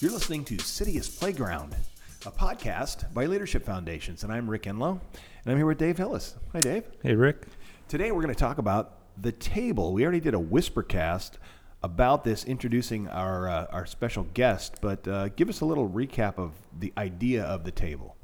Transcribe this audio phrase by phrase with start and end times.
[0.00, 1.76] You're listening to Citius Playground,
[2.24, 6.36] a podcast by Leadership Foundations, and I'm Rick Enlow, and I'm here with Dave Hillis.
[6.54, 6.84] Hi, Dave.
[7.02, 7.42] Hey, Rick.
[7.86, 9.92] Today we're going to talk about the table.
[9.92, 11.32] We already did a whispercast
[11.82, 16.38] about this, introducing our uh, our special guest, but uh, give us a little recap
[16.38, 18.16] of the idea of the table.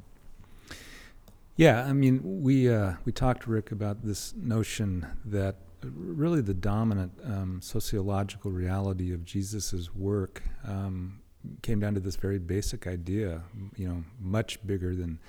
[1.57, 7.11] Yeah, I mean, we uh, we talked, Rick, about this notion that really the dominant
[7.23, 11.19] um, sociological reality of Jesus's work um,
[11.61, 13.43] came down to this very basic idea,
[13.75, 15.19] you know, much bigger than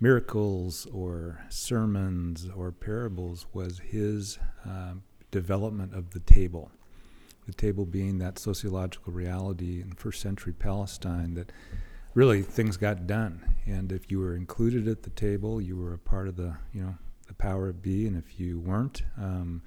[0.00, 6.70] miracles or sermons or parables, was his um, development of the table.
[7.46, 11.52] The table being that sociological reality in first century Palestine that
[12.14, 13.54] really things got done.
[13.66, 16.82] And if you were included at the table, you were a part of the, you
[16.82, 16.94] know,
[17.28, 18.06] the power of be.
[18.06, 19.62] And if you weren't, um,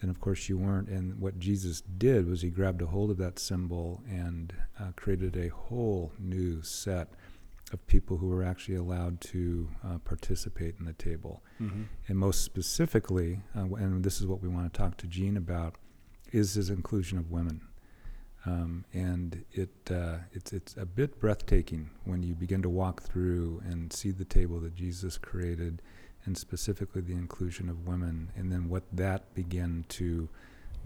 [0.00, 0.88] then of course you weren't.
[0.88, 5.36] And what Jesus did was he grabbed a hold of that symbol and uh, created
[5.36, 7.08] a whole new set
[7.72, 11.42] of people who were actually allowed to uh, participate in the table.
[11.60, 11.82] Mm-hmm.
[12.06, 15.76] And most specifically, uh, and this is what we want to talk to Jean about,
[16.32, 17.62] is his inclusion of women.
[18.44, 23.60] Um, and it uh, it's it's a bit breathtaking when you begin to walk through
[23.64, 25.82] and see the table that Jesus created,
[26.26, 30.28] and specifically the inclusion of women, and then what that began to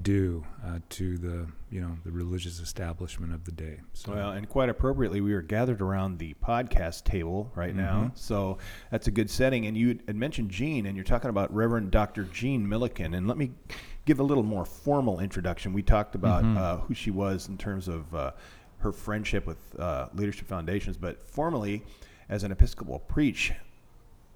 [0.02, 3.80] do uh, to the you know the religious establishment of the day.
[3.92, 4.12] So.
[4.12, 7.80] Well, and quite appropriately, we are gathered around the podcast table right mm-hmm.
[7.80, 8.58] now, so
[8.90, 9.66] that's a good setting.
[9.66, 12.24] And you had mentioned Jean, and you're talking about Reverend Dr.
[12.24, 13.50] Jean Milliken, and let me
[14.04, 15.72] give a little more formal introduction.
[15.72, 16.56] We talked about mm-hmm.
[16.56, 18.32] uh, who she was in terms of uh,
[18.78, 21.84] her friendship with uh, Leadership Foundations, but formally,
[22.28, 23.52] as an Episcopal preach,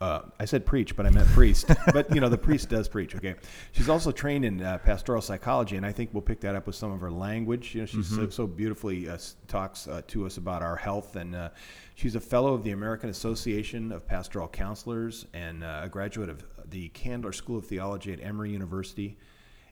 [0.05, 1.71] uh, I said preach, but I meant priest.
[1.93, 3.17] but you know, the priest does preach.
[3.17, 3.35] Okay,
[3.73, 6.77] she's also trained in uh, pastoral psychology, and I think we'll pick that up with
[6.77, 7.75] some of her language.
[7.75, 8.15] You know, she mm-hmm.
[8.15, 9.17] so, so, beautifully uh,
[9.49, 11.49] talks uh, to us about our health, and uh,
[11.95, 16.45] she's a fellow of the American Association of Pastoral Counselors and uh, a graduate of
[16.69, 19.17] the Candler School of Theology at Emory University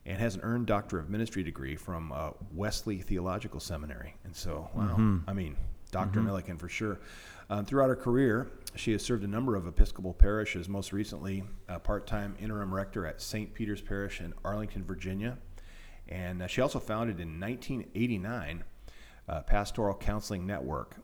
[0.06, 4.16] and has an earned Doctor of Ministry degree from uh, Wesley Theological Seminary.
[4.24, 5.18] And so, wow, mm-hmm.
[5.28, 5.56] I mean,
[5.92, 6.28] doctor mm-hmm.
[6.28, 7.00] Milliken for sure.
[7.50, 11.78] Um, throughout her career, she has served a number of Episcopal parishes, most recently a
[11.78, 13.52] part time interim rector at St.
[13.52, 15.38] Peter's Parish in Arlington, Virginia.
[16.08, 18.64] And uh, she also founded in 1989
[19.28, 20.96] uh, Pastoral Counseling Network,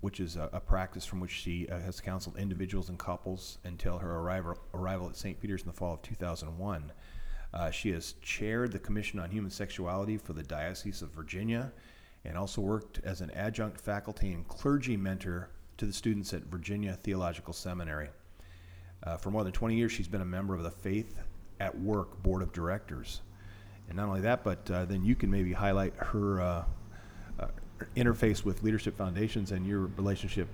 [0.00, 3.98] which is a, a practice from which she uh, has counseled individuals and couples until
[3.98, 5.38] her arrival, arrival at St.
[5.38, 6.92] Peter's in the fall of 2001.
[7.54, 11.72] Uh, she has chaired the Commission on Human Sexuality for the Diocese of Virginia
[12.24, 16.94] and also worked as an adjunct faculty and clergy mentor to the students at Virginia
[17.02, 18.08] Theological Seminary.
[19.04, 21.18] Uh, for more than 20 years, she's been a member of the Faith
[21.60, 23.22] at Work Board of Directors.
[23.88, 26.64] And not only that, but uh, then you can maybe highlight her uh,
[27.40, 27.46] uh,
[27.96, 30.48] interface with Leadership Foundations and your relationship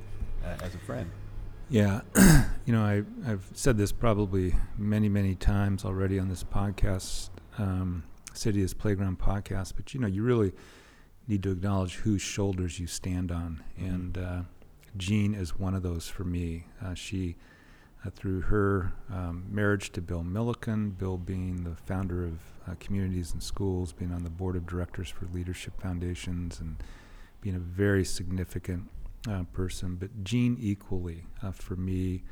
[0.44, 1.10] uh, as a friend.
[1.70, 2.00] Yeah,
[2.64, 7.28] you know, I, I've said this probably many, many times already on this podcast,
[7.58, 10.52] um, Citius Playground podcast, but you know, you really
[11.26, 13.62] need to acknowledge whose shoulders you stand on.
[13.78, 13.94] Mm-hmm.
[13.94, 14.40] And uh,
[14.96, 16.66] Jean is one of those for me.
[16.82, 17.36] Uh, she,
[18.04, 23.32] uh, through her um, marriage to Bill Milliken, Bill being the founder of uh, Communities
[23.32, 26.76] and Schools, being on the board of directors for Leadership Foundations, and
[27.40, 28.88] being a very significant
[29.28, 32.22] uh, person, but Jean equally uh, for me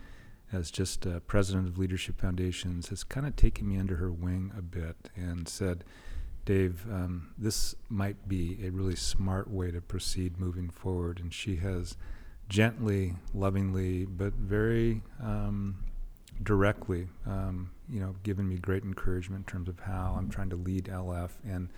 [0.53, 4.63] as just president of Leadership Foundations has kind of taken me under her wing a
[4.63, 5.83] bit and said,
[6.45, 11.19] Dave, um, this might be a really smart way to proceed moving forward.
[11.19, 11.97] And she has
[12.49, 15.77] gently, lovingly, but very um,
[16.43, 20.57] directly, um, you know, given me great encouragement in terms of how I'm trying to
[20.57, 21.69] lead LF and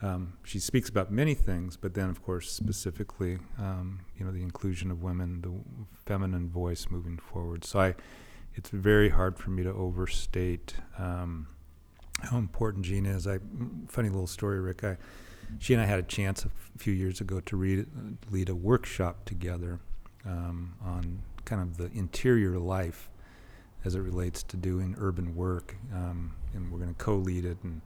[0.00, 4.42] um, she speaks about many things, but then, of course, specifically, um, you know, the
[4.42, 5.52] inclusion of women, the
[6.06, 7.64] feminine voice moving forward.
[7.64, 7.94] So I,
[8.54, 11.48] it's very hard for me to overstate um,
[12.22, 13.26] how important Jean is.
[13.26, 13.38] I,
[13.88, 14.84] funny little story, Rick.
[14.84, 14.98] I,
[15.58, 17.86] she and I had a chance a few years ago to read,
[18.30, 19.80] lead a workshop together
[20.26, 23.10] um, on kind of the interior life
[23.84, 27.58] as it relates to doing urban work, um, and we're going to co-lead it.
[27.62, 27.80] And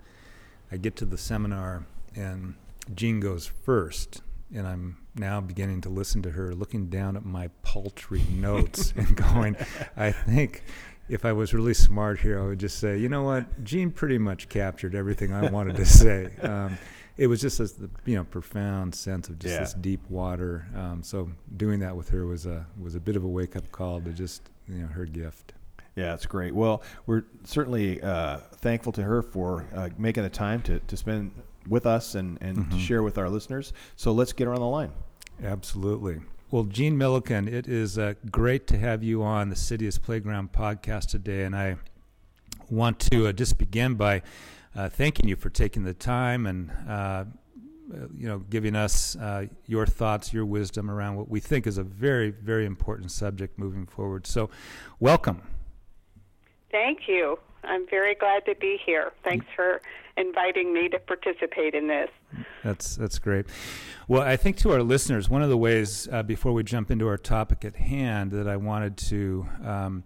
[0.71, 2.55] I get to the seminar and
[2.95, 4.23] Jean goes first,
[4.55, 9.17] and I'm now beginning to listen to her, looking down at my paltry notes and
[9.17, 9.57] going,
[9.97, 10.65] I think
[11.09, 14.19] if I was really smart here, I would just say, you know what, Jean pretty
[14.19, 16.31] much captured everything I wanted to say.
[16.43, 16.79] Um,
[17.17, 19.61] it was just this, you know, profound sense of just yeah.
[19.61, 20.67] this deep water.
[20.75, 23.71] Um, so doing that with her was a was a bit of a wake up
[23.73, 25.53] call to just, you know, her gift.
[25.95, 26.55] Yeah, it's great.
[26.55, 31.33] Well, we're certainly uh, thankful to her for uh, making the time to, to spend
[31.69, 32.71] with us and, and mm-hmm.
[32.71, 33.75] to share with our listeners.
[33.97, 34.93] So let's get her on the line.
[35.45, 36.21] Absolutely.
[36.51, 41.09] Well, Jean Milliken, it is uh, great to have you on the Citius Playground podcast
[41.09, 41.77] today, and I
[42.71, 44.23] want to uh, just begin by
[44.75, 47.25] uh, thanking you for taking the time and uh,
[48.17, 51.83] you know giving us uh, your thoughts, your wisdom around what we think is a
[51.83, 54.27] very, very important subject moving forward.
[54.27, 54.51] So,
[55.01, 55.43] welcome.
[56.71, 57.39] Thank you.
[57.65, 59.13] I'm very glad to be here.
[59.23, 59.81] Thanks for
[60.17, 62.11] inviting me to participate in this.
[62.65, 63.47] That's that's great.
[64.09, 67.07] Well, I think to our listeners, one of the ways uh, before we jump into
[67.07, 70.05] our topic at hand that I wanted to um,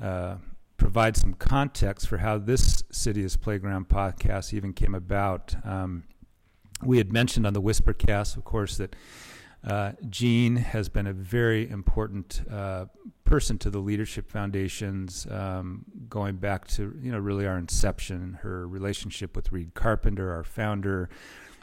[0.00, 0.36] uh,
[0.82, 5.54] provide some context for how this Citius Playground podcast even came about.
[5.64, 6.02] Um,
[6.82, 8.96] we had mentioned on the Whispercast, of course, that
[9.64, 12.86] uh, Jean has been a very important uh,
[13.24, 18.66] person to the Leadership Foundations, um, going back to you know really our inception, her
[18.66, 21.08] relationship with Reid Carpenter, our founder,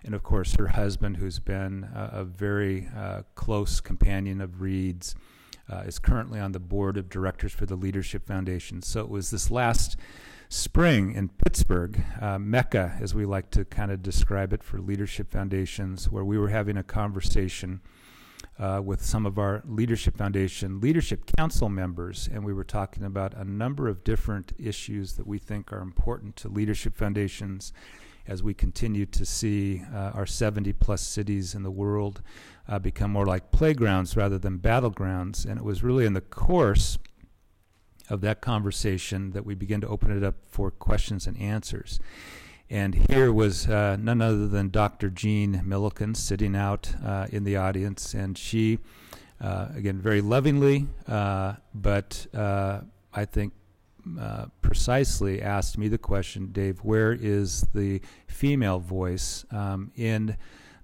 [0.06, 5.14] and of course her husband, who's been a, a very uh, close companion of Reid's,
[5.70, 8.82] uh, is currently on the board of directors for the Leadership Foundation.
[8.82, 9.98] So it was this last
[10.50, 15.32] spring in Pittsburgh, uh, Mecca, as we like to kind of describe it for leadership
[15.32, 17.82] foundations, where we were having a conversation
[18.58, 23.34] uh, with some of our Leadership Foundation Leadership Council members, and we were talking about
[23.36, 27.72] a number of different issues that we think are important to leadership foundations
[28.28, 32.22] as we continue to see uh, our 70 plus cities in the world
[32.70, 35.46] uh, become more like playgrounds rather than battlegrounds.
[35.46, 36.98] And it was really in the course
[38.10, 42.00] of that conversation that we began to open it up for questions and answers.
[42.70, 45.10] And here was uh, none other than Dr.
[45.10, 48.78] Jean Milliken sitting out uh, in the audience, and she,
[49.42, 52.82] uh, again, very lovingly, uh, but uh,
[53.12, 53.54] I think
[54.20, 60.38] uh, precisely asked me the question, Dave, where is the female voice um, in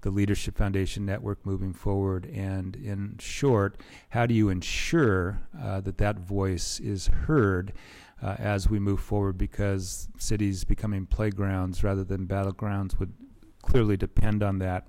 [0.06, 2.26] the Leadership Foundation network moving forward?
[2.34, 7.74] And in short, how do you ensure that that voice is heard?
[8.22, 13.14] uh, as we move forward because cities becoming playgrounds rather than battlegrounds would
[13.62, 14.88] clearly depend on that.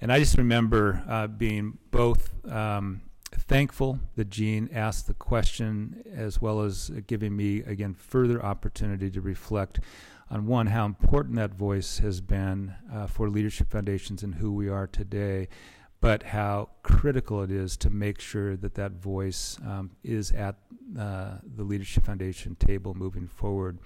[0.00, 3.02] And I just remember uh, being both um,
[3.32, 9.20] thankful that Jean asked the question as well as giving me, again, further opportunity to
[9.20, 9.80] reflect
[10.32, 14.68] on one, how important that voice has been uh, for Leadership Foundations and who we
[14.68, 15.46] are today
[16.02, 20.56] but how critical it is to make sure that that voice um, is at
[20.98, 23.78] uh, the Leadership Foundation table moving forward.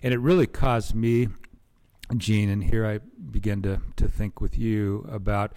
[0.00, 1.26] And it really caused me,
[2.16, 2.98] Jean, and here I
[3.32, 5.54] begin to, to think with you about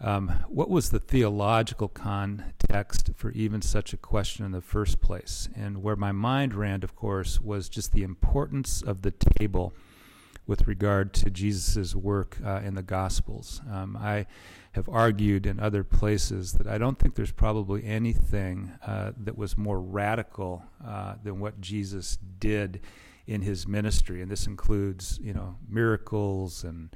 [0.00, 5.48] um, what was the theological context for even such a question in the first place.
[5.54, 9.72] And where my mind ran, of course, was just the importance of the table
[10.46, 13.60] with regard to Jesus' work uh, in the Gospels.
[13.70, 14.26] Um, I
[14.72, 19.56] have argued in other places that I don't think there's probably anything uh, that was
[19.56, 22.80] more radical uh, than what Jesus did
[23.26, 26.90] in his ministry, and this includes, you know, miracles and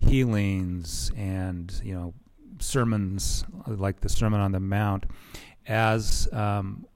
[0.00, 2.12] healings and you know
[2.58, 5.04] sermons like the Sermon on the Mount
[5.66, 6.86] as um,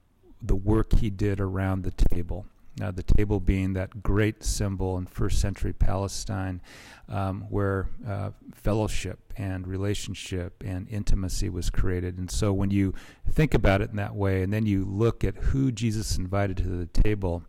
[0.41, 2.45] the work he did around the table.
[2.81, 6.61] Uh, the table being that great symbol in first century Palestine
[7.09, 12.17] um, where uh, fellowship and relationship and intimacy was created.
[12.17, 12.93] And so when you
[13.29, 16.69] think about it in that way, and then you look at who Jesus invited to
[16.69, 17.43] the table,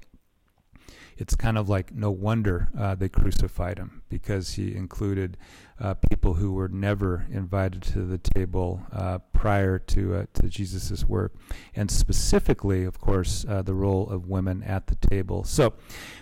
[1.17, 5.37] it's kind of like no wonder uh, they crucified him because he included
[5.83, 11.05] uh, people who were never invited to the table uh, prior to uh, to Jesus's
[11.05, 11.35] work,
[11.75, 15.43] and specifically, of course, uh, the role of women at the table.
[15.43, 15.75] So,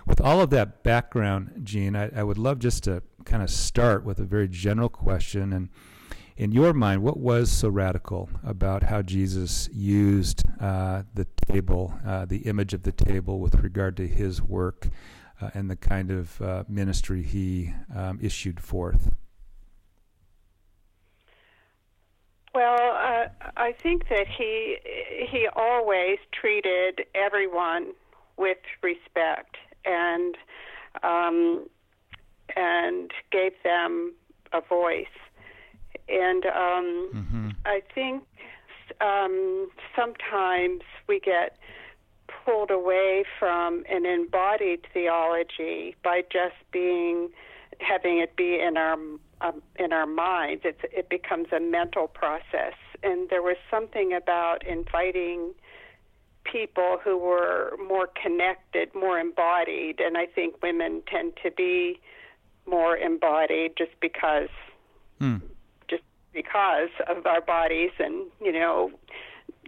[0.07, 4.03] with all of that background, Jean, I, I would love just to kind of start
[4.03, 5.69] with a very general question and
[6.37, 12.25] in your mind, what was so radical about how Jesus used uh, the table, uh,
[12.25, 14.89] the image of the table, with regard to his work
[15.53, 19.11] and the kind of ministry he um, issued forth?
[22.55, 24.79] Well, uh, I think that he
[25.29, 27.93] he always treated everyone
[28.37, 30.37] with respect and
[31.03, 31.69] um,
[32.57, 34.15] and gave them
[34.53, 35.07] a voice
[36.11, 37.49] and um, mm-hmm.
[37.65, 38.25] I think
[39.01, 41.57] um, sometimes we get
[42.45, 47.31] pulled away from an embodied theology by just being
[47.79, 48.99] having it be in our
[49.41, 50.63] um, in our minds.
[50.65, 55.55] It's, it becomes a mental process, and there was something about inviting
[56.45, 62.01] people who were more connected, more embodied, and I think women tend to be
[62.67, 64.49] more embodied just because.
[65.21, 65.43] Mm
[66.33, 68.91] because of our bodies and you know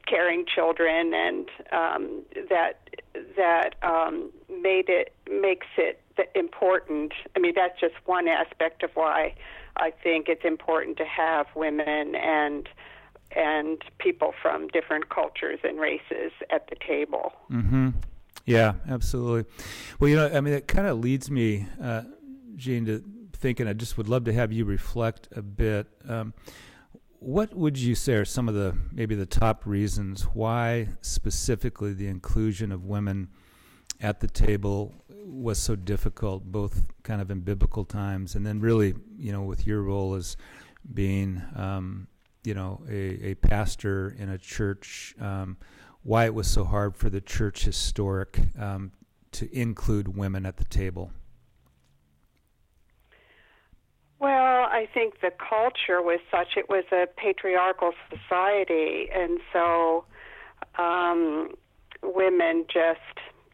[0.07, 2.89] carrying children and um, that
[3.37, 6.01] that um, made it makes it
[6.35, 7.13] important.
[7.37, 9.35] I mean, that's just one aspect of why
[9.77, 12.69] I think it's important to have women and
[13.35, 17.33] and people from different cultures and races at the table.
[17.51, 17.91] Mm-hmm.
[18.45, 19.51] Yeah, absolutely.
[19.99, 22.03] Well, you know, I mean, it kind of leads me, uh,
[22.57, 23.03] Jean, to
[23.33, 23.67] thinking.
[23.67, 25.87] I just would love to have you reflect a bit.
[26.09, 26.35] Um,
[27.19, 32.09] what would you say are some of the maybe the top reasons why specifically the
[32.09, 33.29] inclusion of women
[34.01, 34.93] at the table
[35.25, 39.67] was so difficult, both kind of in biblical times and then really, you know, with
[39.67, 40.37] your role as
[40.93, 42.09] being, um,
[42.45, 45.57] you know, a, a pastor in a church, um,
[46.03, 48.93] why it was so hard for the church historic um,
[49.31, 51.13] to include women at the table?
[54.19, 60.05] Well, I think the culture was such it was a patriarchal society, and so
[60.79, 61.55] um,
[62.03, 63.01] women just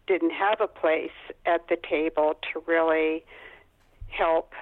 [0.09, 1.11] didn't have a place
[1.47, 3.25] at the table to really
[4.09, 4.53] help.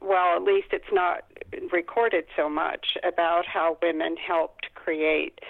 [0.00, 1.24] Well, at least it's not
[1.72, 5.40] recorded so much about how women helped create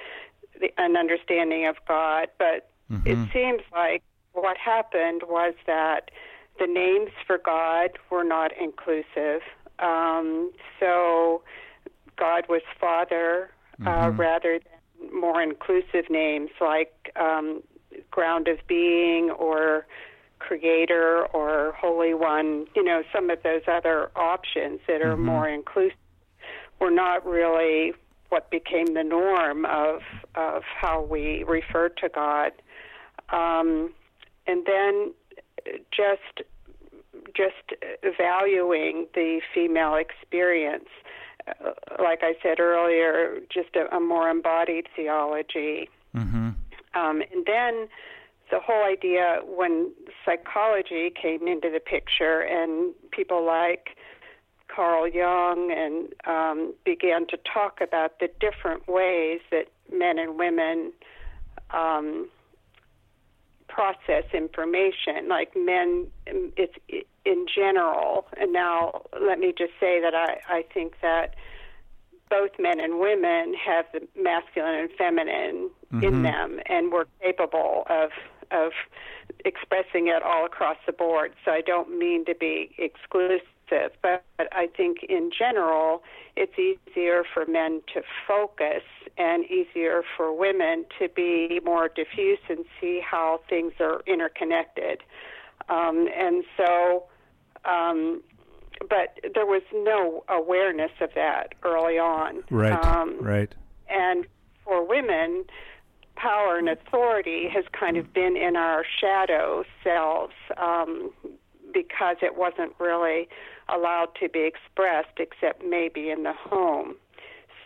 [0.60, 3.06] the, an understanding of God, but mm-hmm.
[3.06, 6.10] it seems like what happened was that
[6.58, 9.40] the names for God were not inclusive
[9.80, 11.42] um, so
[12.16, 14.20] God was Father uh, mm-hmm.
[14.20, 17.62] rather than more inclusive names like um,
[18.10, 19.86] Ground of Being or
[20.38, 22.66] Creator or Holy One.
[22.74, 25.26] You know, some of those other options that are mm-hmm.
[25.26, 25.96] more inclusive
[26.80, 27.92] were not really
[28.30, 30.00] what became the norm of
[30.34, 32.52] of how we refer to God.
[33.30, 33.92] Um,
[34.46, 35.12] and then
[35.90, 36.46] just
[37.36, 37.80] just
[38.16, 40.88] valuing the female experience.
[41.46, 45.88] Uh, like I said earlier, just a, a more embodied theology.
[46.14, 46.50] Mm-hmm.
[46.94, 47.88] Um, and then
[48.50, 49.92] the whole idea when
[50.24, 53.96] psychology came into the picture and people like
[54.68, 60.92] Carl Jung and um, began to talk about the different ways that men and women
[61.70, 62.28] um,
[63.68, 65.28] process information.
[65.28, 66.74] Like men, it's
[67.24, 68.26] in general.
[68.36, 71.34] And now, let me just say that I, I think that
[72.30, 76.04] both men and women have the masculine and feminine mm-hmm.
[76.04, 78.10] in them, and we're capable of
[78.50, 78.72] of
[79.44, 81.32] expressing it all across the board.
[81.44, 83.46] So I don't mean to be exclusive,
[84.02, 86.02] but, but I think in general,
[86.36, 88.82] it's easier for men to focus
[89.16, 95.02] and easier for women to be more diffuse and see how things are interconnected.
[95.68, 97.04] Um, and so,
[97.64, 98.22] um,
[98.88, 102.42] but there was no awareness of that early on.
[102.50, 102.72] Right.
[102.72, 103.54] Um, right.
[103.88, 104.26] And
[104.64, 105.44] for women,
[106.16, 111.10] power and authority has kind of been in our shadow selves um,
[111.72, 113.28] because it wasn't really
[113.68, 116.96] allowed to be expressed except maybe in the home.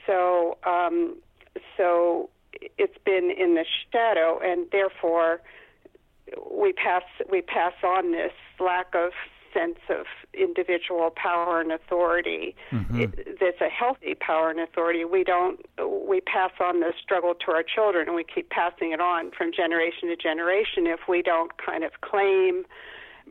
[0.06, 1.16] So, um,
[1.76, 2.28] so
[2.78, 5.40] it's been in the shadow, and therefore
[6.50, 9.12] we pass we pass on this lack of
[9.52, 12.54] sense of individual power and authority.
[12.70, 13.00] Mm-hmm.
[13.00, 15.04] It, that's a healthy power and authority.
[15.04, 15.64] We don't
[16.08, 19.52] we pass on the struggle to our children, and we keep passing it on from
[19.52, 22.64] generation to generation if we don't kind of claim,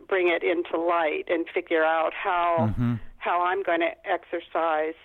[0.07, 2.95] bring it into light, and figure out how mm-hmm.
[3.17, 4.95] how I'm going to exercise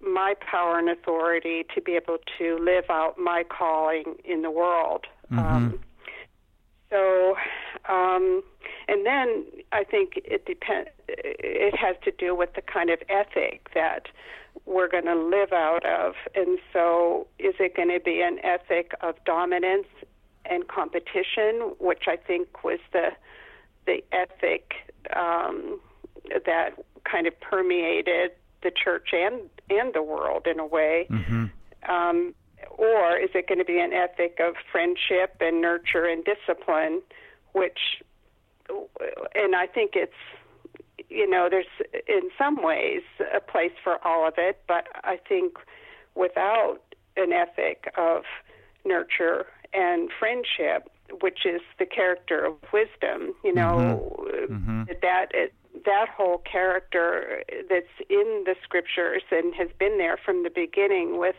[0.00, 5.06] my power and authority to be able to live out my calling in the world.
[5.30, 5.38] Mm-hmm.
[5.38, 5.80] Um,
[6.90, 7.36] so,
[7.88, 8.42] um,
[8.88, 10.90] and then I think it depends.
[11.08, 14.06] It has to do with the kind of ethic that
[14.64, 16.14] we're going to live out of.
[16.34, 19.86] And so, is it going to be an ethic of dominance
[20.44, 23.10] and competition, which I think was the
[23.86, 24.74] the ethic
[25.14, 25.80] um,
[26.44, 26.70] that
[27.04, 29.40] kind of permeated the church and
[29.70, 31.06] and the world in a way.
[31.10, 31.46] Mm-hmm.
[31.90, 32.34] Um,
[32.70, 37.02] or is it going to be an ethic of friendship and nurture and discipline,
[37.52, 38.02] which,
[39.34, 40.12] and I think it's,
[41.08, 41.66] you know, there's
[42.08, 43.02] in some ways
[43.34, 45.54] a place for all of it, but I think
[46.14, 46.78] without
[47.16, 48.24] an ethic of
[48.84, 54.54] nurture and friendship, which is the character of wisdom, you know, mm-hmm.
[54.54, 54.82] Mm-hmm.
[55.02, 55.54] that it,
[55.86, 61.36] that whole character that's in the scriptures and has been there from the beginning with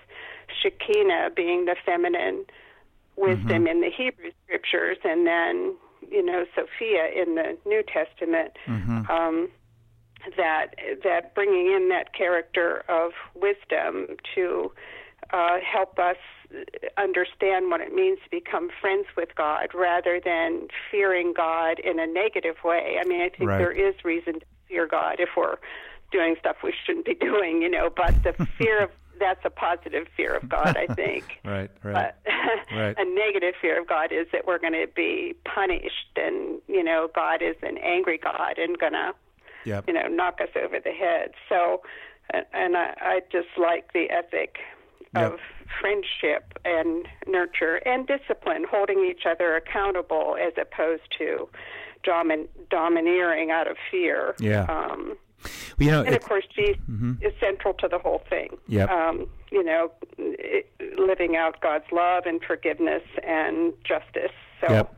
[0.62, 2.46] Shekinah being the feminine
[3.16, 3.68] wisdom mm-hmm.
[3.68, 5.76] in the Hebrew scriptures, and then
[6.10, 8.54] you know Sophia in the New Testament.
[8.68, 9.12] Mm-hmm.
[9.12, 9.50] Um,
[10.36, 14.72] that that bringing in that character of wisdom to
[15.32, 16.18] uh, help us
[16.98, 22.08] understand what it means to become friends with God rather than fearing God in a
[22.08, 22.98] negative way.
[23.00, 23.58] I mean, I think Right.
[23.58, 25.58] there is reason to fear God if we're
[26.12, 30.06] doing stuff we shouldn't be doing, you know, but the fear of that's a positive
[30.16, 31.26] fear of God, I think.
[31.44, 32.14] Right, right.
[32.26, 32.34] But
[32.72, 32.96] Right.
[32.98, 37.10] a negative fear of God is that we're going to be punished, and you know,
[37.16, 39.14] God is an angry God and going to,
[39.66, 39.86] Yep.
[39.88, 41.32] you know, knock us over the head.
[41.50, 41.82] So,
[42.32, 44.58] and- and I, I just like the ethic
[45.20, 45.34] Yep.
[45.34, 45.40] of
[45.82, 51.48] friendship and nurture and discipline, holding each other accountable as opposed to
[52.06, 54.36] domin- domineering out of fear.
[54.40, 54.62] Yeah.
[54.64, 55.18] Um,
[55.78, 57.24] Well, you know, and of course, Jesus Mhm.
[57.24, 58.58] is central to the whole thing.
[58.68, 58.90] Yep.
[58.90, 64.32] Um, you know, it, living out God's love and forgiveness and justice.
[64.62, 64.96] So, Yep.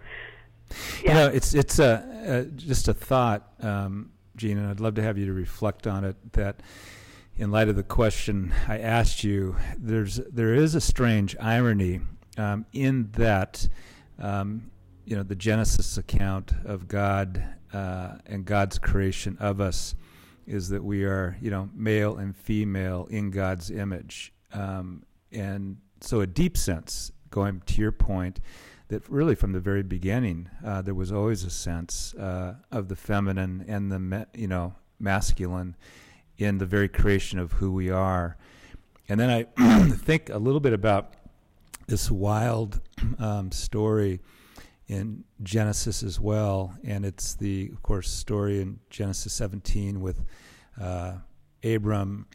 [1.03, 1.09] yeah.
[1.09, 5.03] You know, it's it's a, uh just a thought, um, Jean, and I'd love to
[5.03, 6.15] have you to reflect on it.
[6.33, 6.61] That,
[7.39, 12.01] in light of the question I asked you, there's there is a strange irony
[12.37, 13.65] um, in that,
[14.19, 14.69] um,
[15.05, 17.41] you know, the Genesis account of God
[17.71, 19.95] uh, and God's creation of us
[20.45, 26.19] is that we are, you know, male and female in God's image, um, and so
[26.19, 28.41] a deep sense, going to your point,
[28.89, 32.97] that really from the very beginning uh, there was always a sense uh, of the
[32.97, 35.77] feminine and the you know masculine
[36.39, 38.37] in the very creation of who we are.
[39.09, 41.13] And then I think a little bit about
[41.87, 42.79] this wild
[43.19, 44.21] um, story
[44.87, 50.23] in Genesis as well, and it's the of course story in Genesis 17 with
[50.81, 51.17] uh,
[51.63, 52.25] Abram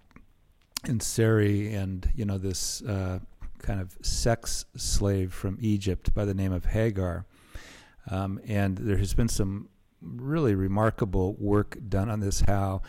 [0.85, 3.19] and Sarai, and you know this uh,
[3.59, 7.27] kind of sex slave from Egypt by the name of Hagar.
[8.11, 9.69] Um, and there has been some
[10.03, 12.41] really remarkable work done on this.
[12.41, 12.83] How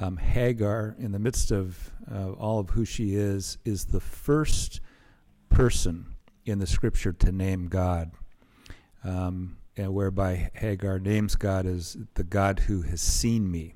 [0.00, 4.80] um, Hagar, in the midst of uh, all of who she is, is the first
[5.50, 8.10] person in the Scripture to name God.
[9.04, 13.74] Um, and whereby Hagar names God as the God who has seen me.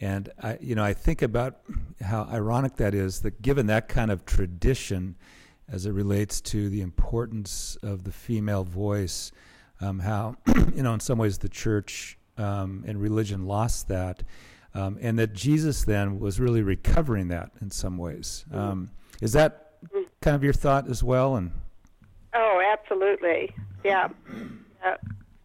[0.00, 1.60] And I, you know, I think about
[2.00, 5.16] how ironic that is that given that kind of tradition,
[5.68, 9.30] as it relates to the importance of the female voice,
[9.80, 10.36] um, how
[10.74, 14.22] you know, in some ways, the church um, and religion lost that,
[14.74, 18.44] um, and that Jesus then was really recovering that in some ways.
[18.52, 19.72] Um, is that
[20.20, 21.36] kind of your thought as well?
[21.36, 21.52] And
[22.34, 23.54] Oh, absolutely.
[23.84, 24.08] Yeah.
[24.84, 24.96] Uh,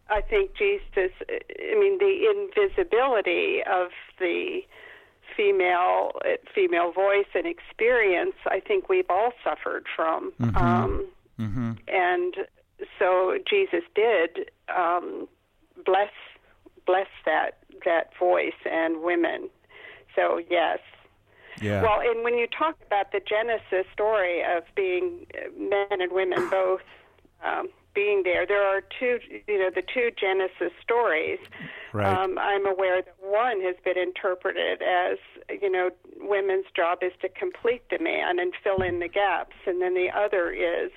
[0.08, 4.62] I think Jesus, I mean, the invisibility of the
[5.36, 10.32] female uh, female voice and experience, I think we've all suffered from.
[10.40, 10.56] Mhm.
[10.60, 11.06] Um,
[11.38, 11.72] mm-hmm.
[11.86, 12.34] and
[12.98, 15.28] so Jesus did um,
[15.86, 16.10] bless
[16.86, 19.48] bless that that voice and women.
[20.16, 20.78] So yes,
[21.60, 26.12] yeah, well, and when you talk about the Genesis story of being uh, men and
[26.12, 26.80] women both
[27.44, 31.38] um, being there, there are two, you know, the two Genesis stories.
[31.92, 35.18] right, Um, I'm aware that one has been interpreted as,
[35.60, 39.82] you know, women's job is to complete the man and fill in the gaps, and
[39.82, 40.92] then the other is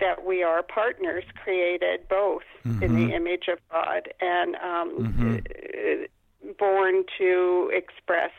[0.00, 2.94] that we are partners created both in Mhm.
[2.96, 6.08] the image of God and um, Mhm.
[6.58, 8.30] Born to express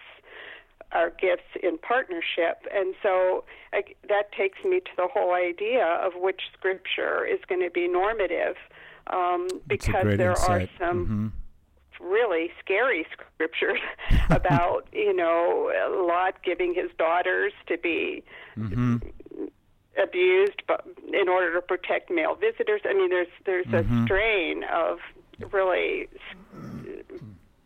[0.91, 2.65] our gifts in partnership.
[2.73, 3.43] And so
[3.73, 7.87] uh, that takes me to the whole idea of which scripture is going to be
[7.87, 8.55] normative
[9.07, 10.69] um, because there are insight.
[10.79, 11.31] some
[12.01, 12.07] Mhm.
[12.09, 13.79] really scary scriptures
[14.31, 15.71] about, you know,
[16.07, 18.23] Lot giving his daughters to be
[18.57, 19.11] Mhm.
[20.01, 22.81] abused but in order to protect male visitors.
[22.85, 24.01] I mean, there's there's Mhm.
[24.01, 24.99] a strain of
[25.51, 26.07] really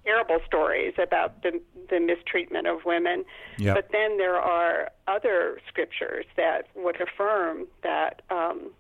[0.06, 3.26] terrible stories about the the mistreatment of women.
[3.58, 3.76] Yep.
[3.76, 8.72] But then there are other scriptures that would affirm that um,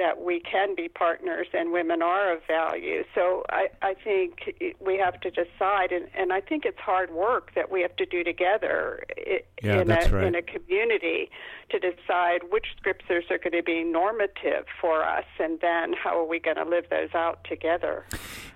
[0.00, 3.04] that we can be partners and women are of value.
[3.14, 4.32] So I, I think
[4.80, 8.06] we have to decide, and, and I think it's hard work that we have to
[8.06, 9.04] do together
[9.62, 10.24] Yeah, in, a, right.
[10.24, 11.30] in a community
[11.70, 16.26] to decide which scriptures are going to be normative for us, and then how are
[16.26, 18.06] we going to live those out together.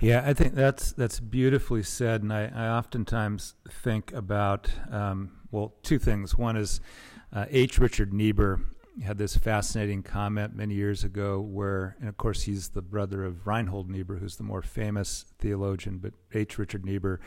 [0.00, 5.74] Yeah, I think that's that's beautifully said, and I, I oftentimes think about um, well,
[5.82, 6.36] two things.
[6.38, 6.80] One is
[7.32, 7.78] uh, H.
[7.78, 8.60] Richard Niebuhr
[9.02, 13.46] had this fascinating comment many years ago, where, and of course, he's the brother of
[13.46, 15.98] Reinhold Niebuhr, who's the more famous theologian.
[15.98, 16.58] But H.
[16.58, 17.20] Richard Niebuhr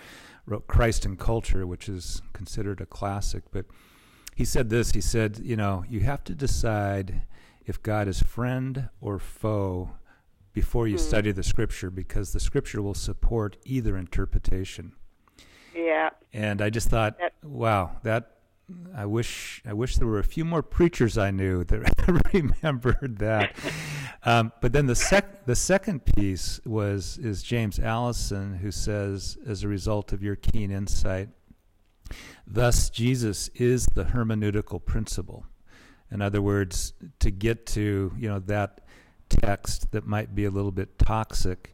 [0.45, 3.43] wrote Christ and Culture, which is considered a classic.
[3.51, 3.65] But
[4.36, 7.23] he said this: he said, you know, you have to decide
[7.65, 9.91] if God is friend or foe
[10.53, 11.03] before you Hmm.
[11.03, 14.93] study the scripture because the scripture will support either interpretation.
[15.75, 16.10] Yeah.
[16.34, 18.37] And I just thought, That- wow, that
[18.93, 23.56] I wish I wish there were a few more preachers I knew that remembered that.
[24.23, 29.63] Um, but then the sec the second piece was is James Alison who says, as
[29.63, 31.30] a result of your keen insight,
[32.45, 35.45] thus Jesus is the hermeneutical principle.
[36.12, 38.82] In other words, to get to you know that
[39.30, 41.73] text that might be a little bit toxic,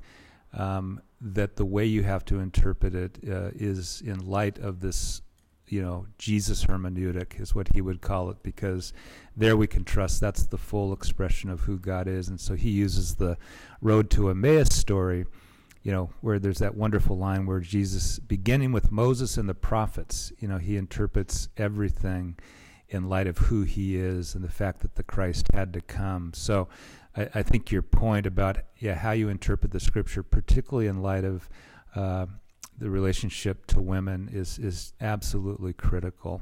[0.53, 5.21] um, that the way you have to interpret it uh, is in light of this,
[5.74, 8.94] you know, Jesus hermeneutic is what he would call it, because
[9.36, 12.70] there we can trust that's the full expression of who God is, and so he
[12.70, 13.38] uses the
[13.82, 15.26] road to Emmaus story.
[15.82, 20.32] You know, where there's that wonderful line where Jesus, beginning with Moses and the prophets,
[20.40, 22.38] you know, he interprets everything
[22.88, 26.32] in light of who he is and the fact that the Christ had to come.
[26.34, 26.70] So
[27.18, 31.26] I, I think your point about yeah how you interpret the scripture, particularly in light
[31.26, 31.50] of
[31.96, 32.28] uh,
[32.78, 36.42] the relationship to women, is is absolutely critical.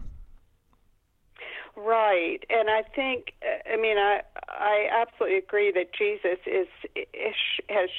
[1.76, 3.34] Right, and I think,
[3.72, 7.36] I mean, I I absolutely agree that Jesus is, is
[7.70, 7.89] has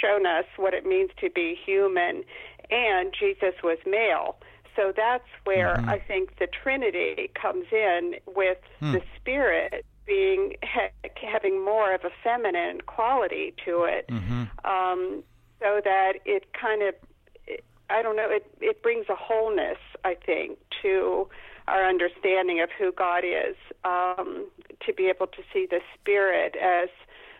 [0.00, 2.24] shown us what it means to be human,
[2.70, 4.36] and Jesus was male.
[4.76, 5.88] So that's where Mhm.
[5.88, 8.92] I think the Trinity comes in with Hmm.
[8.92, 14.44] the Spirit being ha- having more of a feminine quality to it, Mm-hmm.
[14.66, 15.24] um,
[15.60, 16.94] so that it kind of,
[17.92, 21.28] I don't know, it it brings a wholeness, I think, to
[21.68, 24.48] our understanding of who God is, um,
[24.84, 26.88] to be able to see the Spirit as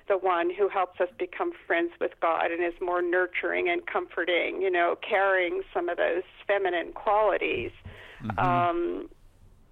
[0.08, 4.60] the one who helps us become friends with God and is more nurturing and comforting,
[4.60, 7.70] you know, carrying some of those feminine qualities.
[8.38, 9.08] Um,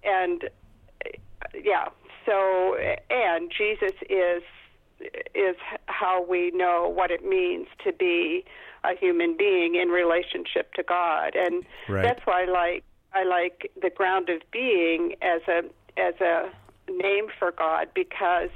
[0.03, 0.49] and
[1.53, 1.87] yeah,
[2.25, 2.75] so
[3.09, 4.43] and Jesus is
[5.33, 5.55] is
[6.01, 8.43] how we know what it means to be
[8.83, 12.01] a human being in relationship to God, and Right.
[12.03, 12.83] that's why I like
[13.13, 15.63] I like the ground of being as a
[15.97, 16.49] as a
[16.89, 18.49] name for God because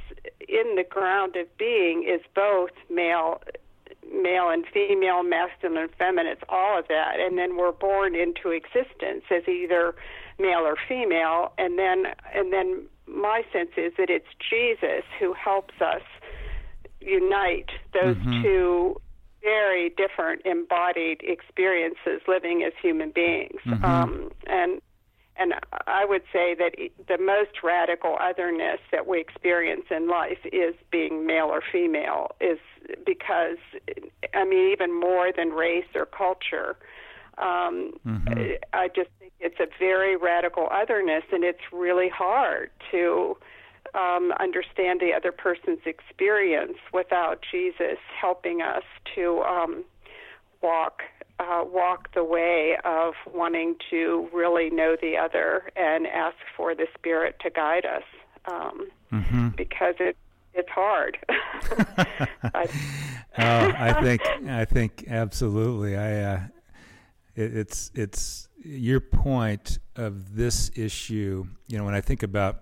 [0.47, 3.41] in the ground of being is both male
[4.11, 7.19] male and female, masculine and feminine, it's all of that.
[7.19, 9.95] And then we're born into existence as either
[10.39, 15.75] male or female and then and then my sense is that it's Jesus who helps
[15.79, 16.01] us
[17.05, 18.41] unite those Mhm.
[18.41, 19.01] two
[19.41, 23.61] very different embodied experiences living as human beings.
[23.65, 23.83] Mhm.
[23.83, 24.81] Um, and
[25.37, 25.53] and
[25.85, 26.75] I would say that
[27.07, 32.57] the most radical otherness that we experience in life is being male or female, is
[33.05, 33.57] because,
[34.33, 36.77] I mean, even more than race or culture.
[37.37, 38.57] Um, Mhm.
[38.71, 43.37] I just think it's a very radical otherness, and it's really hard to
[43.95, 48.83] um, understand the other person's experience without Jesus helping us
[49.15, 49.83] to um,
[50.61, 51.01] walk
[51.37, 56.87] uh, walk the way of wanting to really know the other and ask for the
[56.97, 58.03] Spirit to guide us
[58.45, 59.49] um, Mm-hmm.
[59.49, 60.17] because it
[60.53, 61.17] it's hard.
[61.29, 62.67] I,
[63.37, 65.95] oh, I think I think absolutely.
[65.95, 66.39] I uh,
[67.35, 71.45] it, it's it's your point of this issue.
[71.67, 72.61] You know, when I think about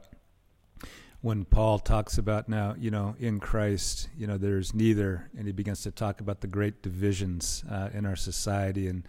[1.24, 5.54] when Paul talks about now, you know, in Christ, you know, there's neither, and he
[5.54, 9.08] begins to talk about the great divisions uh, in our society, and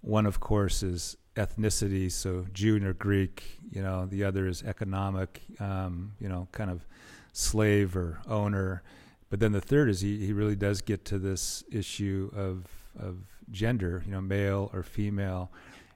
[0.00, 3.60] one, of course, is ethnicity, so Jew or Greek.
[3.70, 5.42] You know, the other is economic.
[5.60, 6.86] Um, you know, kind of
[7.32, 8.82] slave or owner.
[9.30, 12.66] But then the third is he, he really does get to this issue of
[12.98, 13.18] of
[13.52, 15.52] gender, you know, male or female.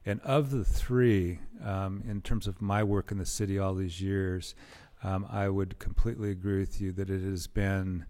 [0.07, 4.01] And of the three, um, in terms of my work in the city all these
[4.01, 4.55] years,
[5.03, 8.07] um, I would completely agree with you that it has been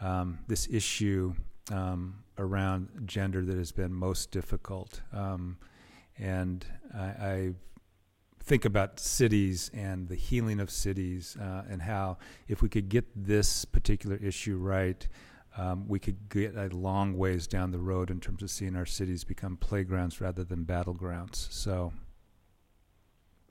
[0.00, 1.34] um, this issue
[1.72, 5.00] um, around gender that has been most difficult.
[5.12, 5.56] Um,
[6.18, 7.54] and I, I
[8.40, 13.04] think about cities and the healing of cities uh, and how if we could get
[13.16, 15.06] this particular issue right,
[15.56, 18.86] um, we could get a long ways down the road in terms of seeing our
[18.86, 21.50] cities become playgrounds rather than battlegrounds.
[21.52, 21.92] So,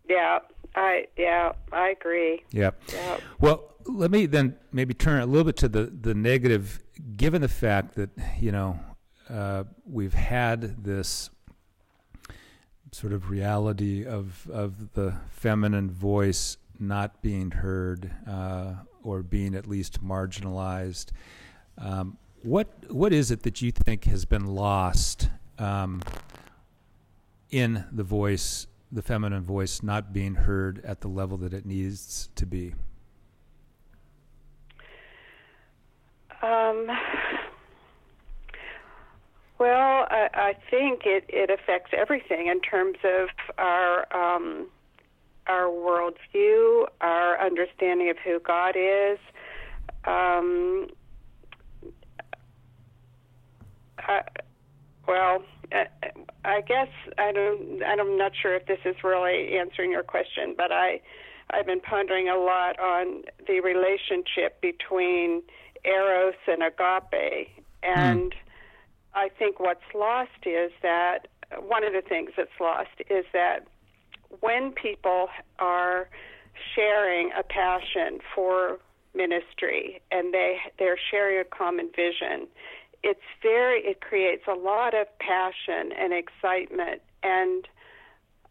[0.10, 0.40] yeah,
[0.76, 2.44] I yeah I agree.
[2.52, 2.72] yeah.
[2.92, 3.18] Yeah.
[3.40, 6.80] Well, let me then maybe turn a little bit to the, the negative,
[7.18, 8.80] given the fact that, you know,
[9.30, 11.30] uh, we've had this
[12.92, 19.68] sort of reality of, of the feminine voice not being heard uh, or being at
[19.68, 21.08] least marginalized.
[21.78, 26.02] Um, what what is it that you think has been lost um,
[27.50, 32.30] in the voice, the feminine voice, not being heard at the level that it needs
[32.36, 32.74] to be?
[36.42, 36.90] Um,
[39.64, 44.68] Well, I, I think it, it affects everything in terms of our um,
[45.48, 49.20] our worldview, our understanding of who God is.
[50.04, 50.88] Um,
[54.00, 54.24] I,
[55.08, 55.88] well, I,
[56.46, 57.82] I guess I don't.
[57.84, 61.02] I'm not sure if this is really answering your question, but I
[61.50, 65.42] I've been pondering a lot on the relationship between
[65.84, 67.50] eros and agape,
[67.82, 68.38] and mm.
[69.14, 71.28] I think what's lost is that
[71.60, 73.68] one of the things that's lost is that
[74.40, 75.28] when people
[75.60, 76.10] are
[76.76, 78.80] sharing a passion for
[79.16, 82.48] ministry and they they're sharing a common vision
[83.04, 87.02] it's very it creates a lot of passion and excitement.
[87.24, 87.68] And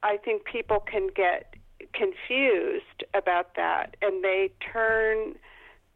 [0.03, 1.55] i think people can get
[1.93, 3.97] confused about that.
[4.03, 5.35] And they turn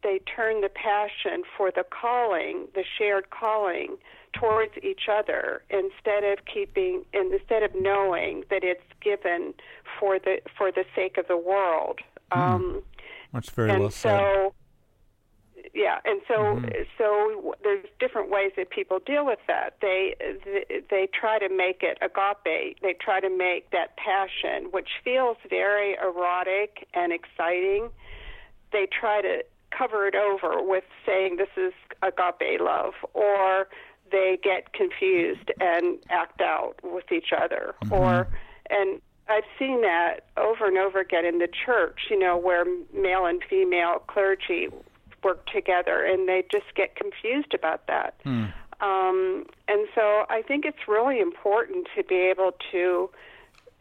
[0.03, 3.97] they turn the passion for the calling the shared calling
[4.33, 9.53] towards each other instead of keeping instead of knowing that it's given
[9.99, 11.99] for the for the sake of the world.
[12.31, 12.37] Mm.
[12.37, 12.83] um,
[13.33, 14.51] that's very and well so, said
[15.77, 16.69] yeah, and so mm-hmm.
[16.97, 19.75] so there's different ways that people deal with that.
[19.79, 22.79] They, they they try to make it agape.
[22.81, 27.89] They try to make that passion, which feels very erotic and exciting.
[28.73, 33.67] They try to cover it over with saying this is agape love, or
[34.11, 37.93] they get confused and act out with each other, mm-hmm.
[37.93, 38.27] or
[38.71, 43.27] and I've seen that over and over again in the church, you know, where male
[43.27, 44.69] and female clergy
[45.23, 48.15] work together, and they just get confused about that.
[48.23, 48.45] Hmm.
[48.79, 53.09] Um, and so I think it's really important to be able to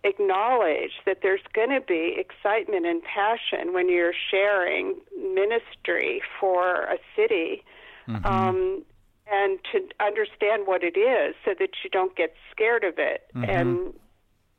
[0.04, 4.94] acknowledge that there's going to be excitement and passion when you're sharing
[5.34, 7.62] ministry for a city.
[8.08, 8.24] Mm-hmm.
[8.24, 8.84] Um,
[9.30, 13.50] and to understand what it is so that you don't get scared of it mm-hmm.
[13.50, 13.92] and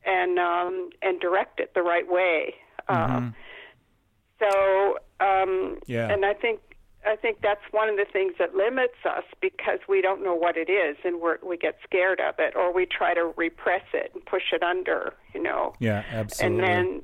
[0.05, 2.53] and um, and direct it the right way.
[2.89, 3.27] Mm-hmm.
[3.27, 3.31] Uh,
[4.39, 6.59] so um, yeah, and I think
[7.07, 10.57] I think that's one of the things that limits us because we don't know what
[10.57, 14.11] it is and we we get scared of it or we try to repress it
[14.13, 15.73] and push it under, you know.
[15.79, 16.63] Yeah, absolutely.
[16.63, 17.01] And then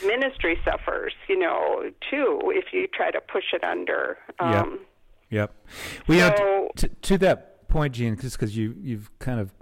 [0.00, 4.18] the ministry suffers, you know, too if you try to push it under.
[4.38, 4.80] Um, yep.
[5.30, 5.54] Yep.
[6.06, 9.52] We so, to, to that point, Jean, just because you you've kind of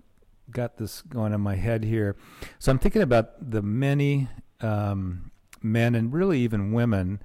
[0.50, 2.16] got this going in my head here.
[2.58, 4.28] So I'm thinking about the many
[4.60, 5.30] um,
[5.62, 7.20] men and really even women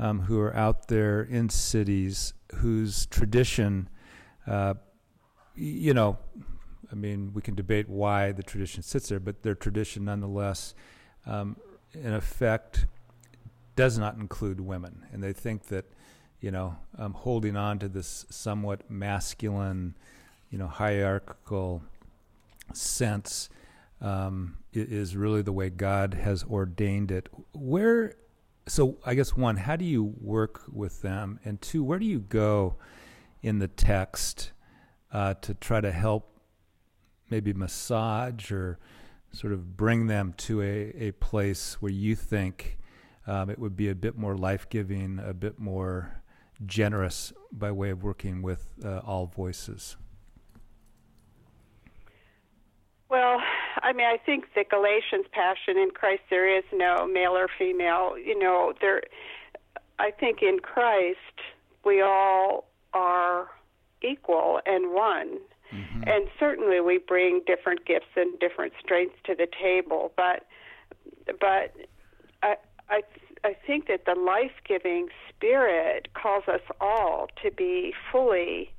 [0.00, 3.88] um, who are out there in cities whose tradition,
[4.46, 4.74] uh,
[5.54, 6.16] you know,
[6.90, 10.74] I mean, we can debate why the tradition sits there, but their tradition nonetheless,
[11.26, 11.56] um,
[11.92, 12.86] in effect,
[13.76, 15.04] does not include women.
[15.12, 15.84] And they think that,
[16.40, 19.96] you know, um, holding on to this somewhat masculine,
[20.50, 21.82] you know, hierarchical
[22.72, 23.50] sense
[24.00, 27.28] um, is really the way God has ordained it.
[27.52, 28.14] Where
[28.66, 32.20] so I guess one, how do you work with them, and two, where do you
[32.20, 32.76] go
[33.42, 34.52] in the text
[35.12, 36.40] uh, to try to help
[37.30, 38.78] maybe massage or
[39.32, 42.78] sort of bring them to a, a place where you think
[43.26, 46.22] um, it would be a bit more life giving, a bit more
[46.66, 49.96] generous by way of working with uh, all voices?
[53.10, 53.40] Well,
[53.82, 58.16] I mean, I think the Galatians passion in Christ there is no male or female.
[58.16, 59.02] You know, there.
[59.98, 61.18] I think in Christ
[61.84, 63.48] we all are
[64.02, 65.38] equal and one.
[65.72, 66.02] Mm-hmm.
[66.06, 70.46] And certainly we bring different gifts and different strengths to the table, but
[71.40, 71.74] but
[72.42, 72.56] I
[72.88, 73.02] I
[73.42, 78.72] I think that the life-giving spirit calls us all to be fully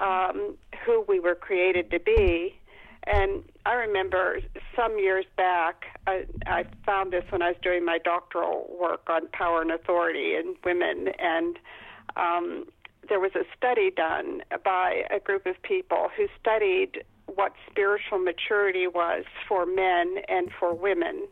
[0.00, 2.58] um, who we were created to be
[3.06, 4.40] and I remember
[4.74, 9.28] some years back, I, I found this when I was doing my doctoral work on
[9.28, 11.58] power and authority in women, and
[12.16, 12.66] um,
[13.08, 18.86] there was a study done by a group of people who studied what spiritual maturity
[18.86, 21.26] was for men and for women.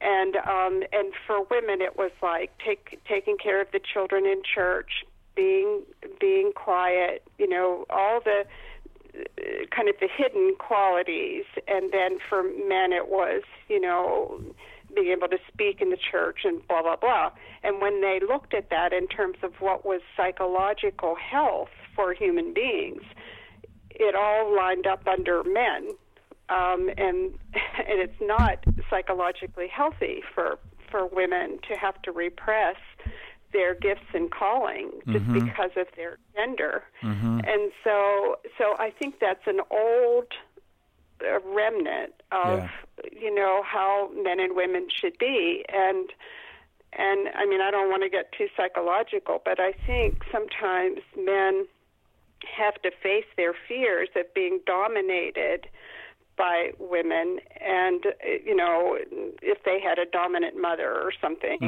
[0.00, 4.42] And um, and for women, it was like take, taking care of the children in
[4.42, 5.82] church, being
[6.20, 8.44] being quiet, you know, all the
[9.70, 14.40] kind of the hidden qualities, and then for men it was, you know,
[14.94, 17.30] being able to speak in the church and blah blah blah.
[17.62, 22.52] And when they looked at that in terms of what was psychological health for human
[22.54, 23.02] beings,
[23.90, 25.90] it all lined up under men,
[26.48, 30.58] um, and and it's not psychologically healthy for
[30.90, 32.76] for women to have to repress
[33.54, 35.46] their gifts and calling just Mm-hmm.
[35.46, 36.82] because of their gender.
[37.02, 40.28] And so so I think that's an old
[41.22, 42.68] uh, remnant of Yeah.
[43.24, 46.10] you know how men and women should be and
[46.92, 51.66] and I mean I don't want to get too psychological but I think sometimes men
[52.58, 55.66] have to face their fears of being dominated
[56.36, 58.04] by women and
[58.44, 58.96] you know
[59.42, 61.58] if they had a dominant mother or something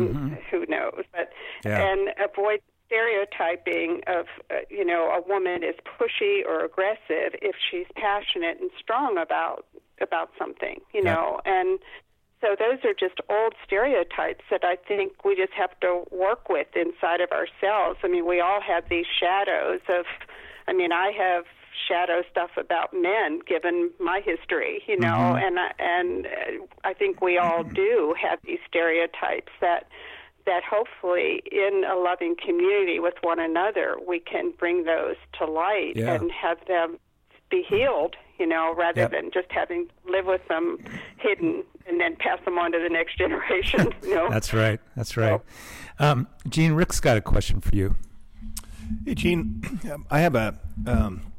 [0.50, 1.30] who knows but
[1.64, 1.80] Yeah.
[1.92, 7.86] and avoid stereotyping of uh, you know a woman is pushy or aggressive if she's
[7.96, 9.66] passionate and strong about
[10.00, 11.14] about something you Yeah.
[11.14, 11.78] know and
[12.40, 16.66] so those are just old stereotypes that I think we just have to work with
[16.76, 17.98] inside of ourselves.
[18.04, 20.04] I mean, we all have these shadows of
[20.68, 21.44] I mean, I have
[21.88, 26.30] shadow stuff about men given my history, you know, and I, and uh,
[26.84, 29.88] I think we all do have these stereotypes that
[30.46, 35.94] that hopefully in a loving community with one another we can bring those to light
[35.96, 36.14] Yeah.
[36.14, 36.98] and have them
[37.50, 39.10] be healed, you know, rather Yep.
[39.10, 40.78] than just having live with them
[41.18, 44.28] hidden and then pass them on to the next generation, you know.
[44.30, 44.80] That's right.
[44.96, 45.40] That's right.
[45.98, 47.96] Um, Jean, Rick's got a question for you.
[49.04, 49.62] Hey, Jean,
[50.10, 51.32] I have a um,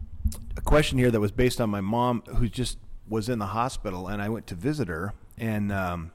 [0.55, 4.07] a question here that was based on my mom, who just was in the hospital,
[4.07, 6.11] and I went to visit her, and um,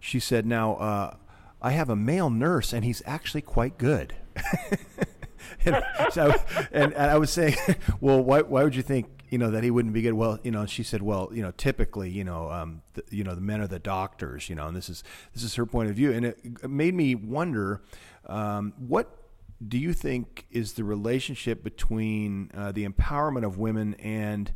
[0.00, 1.16] she said, "Now uh,
[1.62, 4.14] I have a male nurse, and he's actually quite good."
[5.64, 6.34] and, so,
[6.72, 7.56] and, and I was saying,
[8.00, 10.14] "Well, why why would you think?" You know that he wouldn't be good.
[10.14, 13.34] Well, you know, she said, "Well, you know, typically, you know, um, the, you know,
[13.34, 15.02] the men are the doctors, you know, and this is
[15.34, 17.82] this is her point of view." And it made me wonder,
[18.26, 19.25] um, what
[19.66, 24.52] do you think is the relationship between uh, the empowerment of women and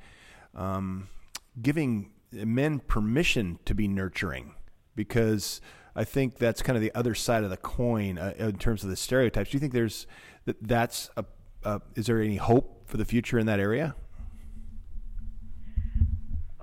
[0.55, 1.09] um,
[1.61, 4.55] giving men permission to be nurturing?
[4.95, 5.61] Because
[5.97, 8.91] I think that's kind of the other side of the coin uh, in terms of
[8.91, 9.51] the stereotypes.
[9.51, 10.07] Do you think there's
[10.45, 11.25] that that's a,
[11.65, 13.95] uh, is there any hope for the future in that area?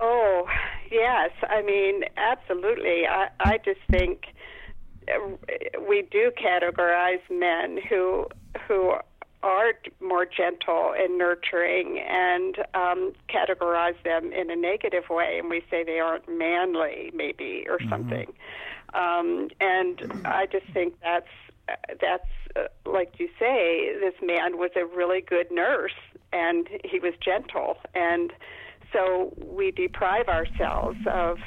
[0.00, 0.46] Oh,
[0.90, 1.30] yes.
[1.42, 3.06] I mean, absolutely.
[3.06, 4.26] I, I just think
[5.88, 8.26] we do categorize men who
[8.66, 8.94] who
[9.42, 15.62] are more gentle and nurturing and um, categorize them in a negative way, and we
[15.70, 18.32] say they aren't manly, maybe, or something.
[18.94, 21.28] Um, and I just think that's
[22.00, 23.94] that's uh, like you say.
[24.00, 25.92] This man was a really good nurse,
[26.32, 28.32] and he was gentle, and
[28.92, 31.38] so we deprive ourselves of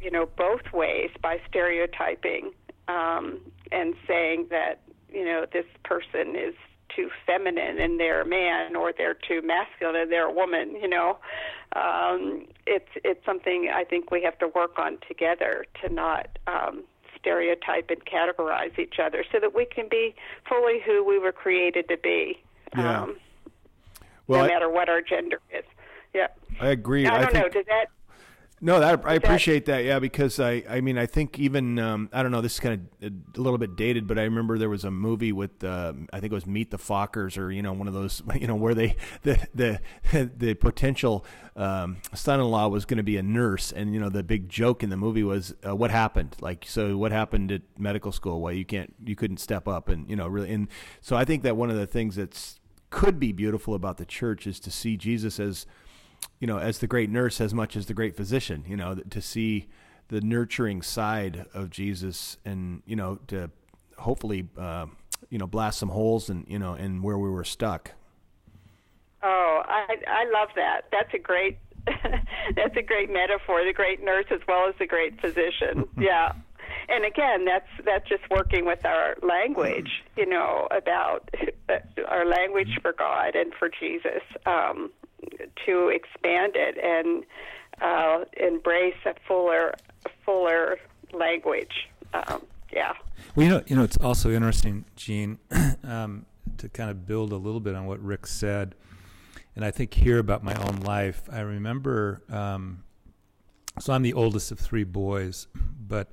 [0.00, 2.52] you know both ways by stereotyping
[2.88, 3.38] um,
[3.70, 4.80] and saying that
[5.12, 6.54] you know this person is
[6.94, 10.88] too feminine and they're a man or they're too masculine and they're a woman you
[10.88, 11.18] know
[11.76, 16.82] um, it's it's something I think we have to work on together to not um,
[17.18, 20.14] stereotype and categorize each other so that we can be
[20.48, 22.38] fully who we were created to be
[22.76, 23.02] Yeah.
[23.02, 23.16] um,
[24.26, 25.64] Well, no I- matter what our gender is
[26.14, 26.28] yeah
[26.60, 27.06] I agree.
[27.06, 27.86] I don't think, know does that
[28.60, 29.84] No, that I appreciate that.
[29.84, 32.40] Yeah, because I, I mean, I think even um, I don't know.
[32.40, 35.30] This is kind of a little bit dated, but I remember there was a movie
[35.30, 38.22] with uh, I think it was Meet the Fockers or you know one of those
[38.34, 39.80] you know where they the the
[40.36, 44.48] the potential um, son-in-law was going to be a nurse, and you know the big
[44.48, 46.34] joke in the movie was uh, what happened.
[46.40, 48.40] Like, so what happened at medical school?
[48.40, 50.68] Why you can't you couldn't step up and you know really and
[51.00, 52.58] so I think that one of the things that's
[52.90, 55.66] could be beautiful about the church is to see Jesus as
[56.40, 59.20] you know, as the great nurse as much as the great physician, you know, to
[59.20, 59.68] see
[60.08, 63.50] the nurturing side of Jesus and, you know, to
[63.98, 64.86] hopefully, uh,
[65.30, 67.92] you know, blast some holes and, you know, and where we were stuck.
[69.22, 70.82] Oh, I I love that.
[70.92, 71.58] That's a great
[72.56, 73.64] that's a great metaphor.
[73.64, 75.88] The great nurse as well as the great physician.
[75.98, 76.32] yeah.
[76.88, 81.28] And again, that's that's just working with our language, you know, about
[82.06, 84.90] our language for God and for Jesus, um,
[85.66, 87.24] to expand it and
[87.80, 89.74] uh, embrace a fuller
[90.24, 90.78] fuller
[91.12, 91.88] language.
[92.12, 92.92] Um, yeah.
[93.34, 95.38] Well, you know, you know, it's also interesting, Jean,
[95.84, 96.26] um,
[96.58, 98.74] to kind of build a little bit on what Rick said,
[99.56, 101.22] and I think here about my own life.
[101.30, 102.84] I remember, um,
[103.78, 106.10] so I'm the oldest of three boys, but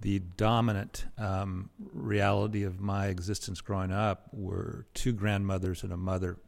[0.00, 6.38] the dominant um, reality of my existence growing up were two grandmothers and a mother,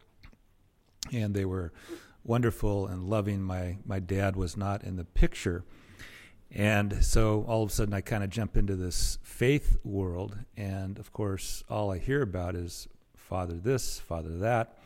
[1.12, 1.72] and they were
[2.24, 3.42] wonderful and loving.
[3.42, 5.64] My my dad was not in the picture.
[6.52, 10.36] And so all of a sudden, I kind of jump into this faith world.
[10.56, 14.78] And of course, all I hear about is Father this, Father that.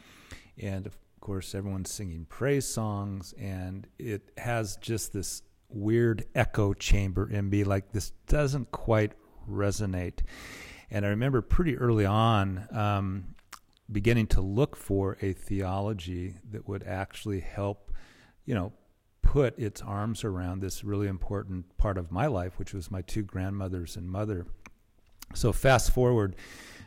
[0.60, 3.32] And of course, everyone's singing praise songs.
[3.38, 9.12] And it has just this weird echo chamber in me like this doesn't quite
[9.50, 10.20] resonate.
[10.90, 13.33] And I remember pretty early on um,
[13.90, 17.92] beginning to look for a theology that would actually help,
[18.46, 18.72] you know,
[19.22, 23.22] put its arms around this really important part of my life, which was my two
[23.22, 24.46] grandmothers and mother.
[25.34, 26.36] So fast forward,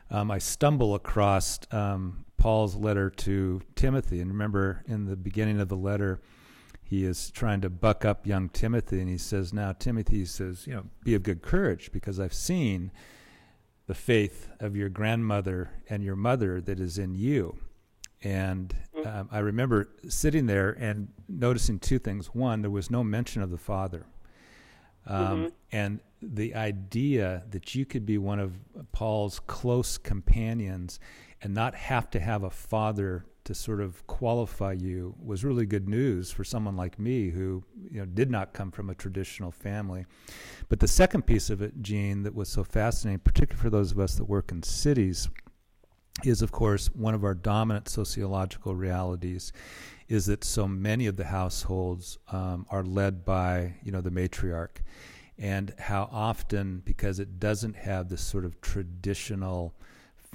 [0.09, 5.67] um, I stumble across um, Paul's letter to Timothy, and remember in the beginning of
[5.67, 6.21] the letter,
[6.83, 10.73] he is trying to buck up young Timothy, and he says, "Now Timothy says, you
[10.73, 12.91] know, be of good courage, because I've seen
[13.87, 17.57] the faith of your grandmother and your mother that is in you."
[18.23, 19.07] And mm-hmm.
[19.07, 22.27] um, I remember sitting there and noticing two things.
[22.27, 24.05] One, there was no mention of the father.
[25.05, 25.47] Um, mm-hmm.
[25.71, 28.53] And the idea that you could be one of
[28.91, 30.99] Paul's close companions
[31.41, 35.87] and not have to have a father to sort of qualify you was really good
[35.87, 40.05] news for someone like me who you know did not come from a traditional family.
[40.67, 43.99] But the second piece of it, Jean, that was so fascinating, particularly for those of
[43.99, 45.29] us that work in cities,
[46.25, 49.53] is of course one of our dominant sociological realities
[50.09, 54.81] is that so many of the households um, are led by you know the matriarch
[55.37, 59.73] and how often because it doesn't have this sort of traditional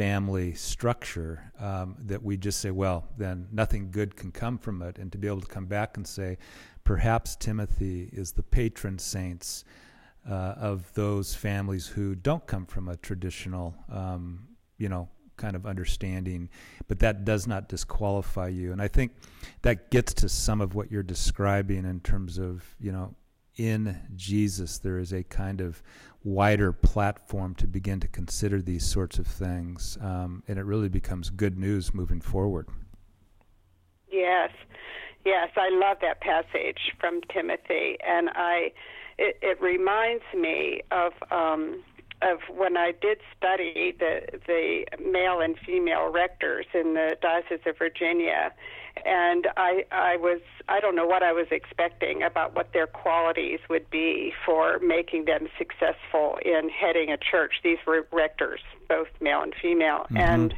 [0.03, 4.98] family structure um, that we just say well then nothing good can come from it
[4.98, 6.36] and to be able to come back and say
[6.82, 9.64] perhaps timothy is the patron saints
[10.28, 15.66] uh, of those families who don't come from a traditional um, you know kind of
[15.66, 16.48] understanding,
[16.88, 18.70] but that does not disqualify you.
[18.70, 19.12] And I think
[19.62, 23.14] that gets to some of what you're describing in terms of, you know,
[23.57, 25.82] in Jesus, there is a kind of
[26.24, 29.98] wider platform to begin to consider these sorts of things.
[30.00, 32.68] Um, and it really becomes good news moving forward.
[34.11, 34.50] Yes.
[35.24, 37.96] Yes, I love that passage from Timothy.
[38.07, 38.72] And I,
[39.18, 41.82] it, it reminds me of, um,
[42.22, 47.76] of when I did study the the male and female rectors in the Diocese of
[47.78, 48.53] Virginia,
[49.05, 53.61] and I I was I don't know what I was expecting about what their qualities
[53.68, 57.55] would be for making them successful in heading a church.
[57.64, 60.16] These were rectors, both male and female, mm-hmm.
[60.18, 60.55] and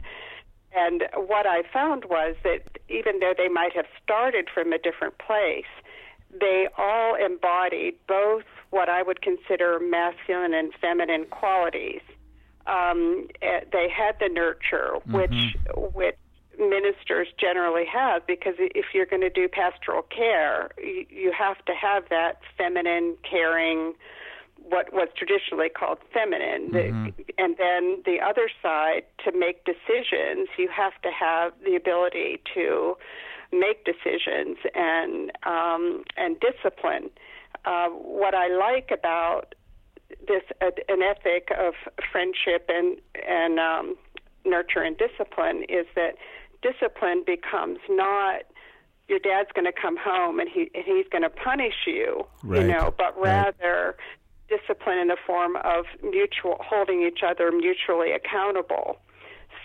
[0.76, 5.18] and what I found was that even though they might have started from a different
[5.18, 5.70] place,
[6.40, 12.00] they all embodied both what I would consider masculine and feminine qualities.
[12.66, 15.14] Um, eh, they had the nurture, mm-hmm.
[15.14, 16.16] which which
[16.58, 22.04] ministers generally have, because if you're going to do pastoral care, you, have to have
[22.10, 23.94] that feminine, caring,
[24.56, 26.70] what was traditionally called feminine.
[26.70, 27.08] Mm-hmm.
[27.38, 32.96] And then the other side, to make decisions, you have to have the ability to
[33.52, 37.10] make decisions and um, and discipline.
[37.64, 39.54] Uh, what I like about
[40.26, 41.74] this uh, an ethic of
[42.10, 43.96] friendship and and um,
[44.44, 46.16] nurture and discipline is that
[46.64, 48.42] discipline becomes not
[49.08, 52.62] your dad's going to come home and he and he's going to punish you, right.
[52.62, 54.58] you know, but rather right.
[54.58, 58.96] discipline in the form of mutual holding each other mutually accountable,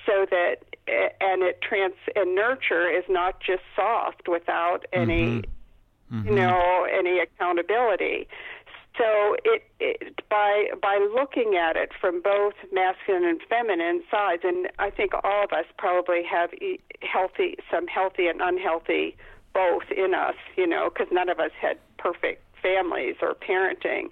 [0.05, 5.21] so that and it trans and nurture is not just soft without any.
[5.21, 5.51] Mm-hmm
[6.11, 6.27] mm-hmm.
[6.27, 8.27] you know, any accountability.
[8.99, 14.67] So it, it by by looking at it from both masculine and feminine sides, and
[14.77, 16.49] I think all of us probably have
[17.01, 19.15] healthy, some healthy and unhealthy
[19.53, 24.09] both in us, you know, because none of us had perfect families or parenting.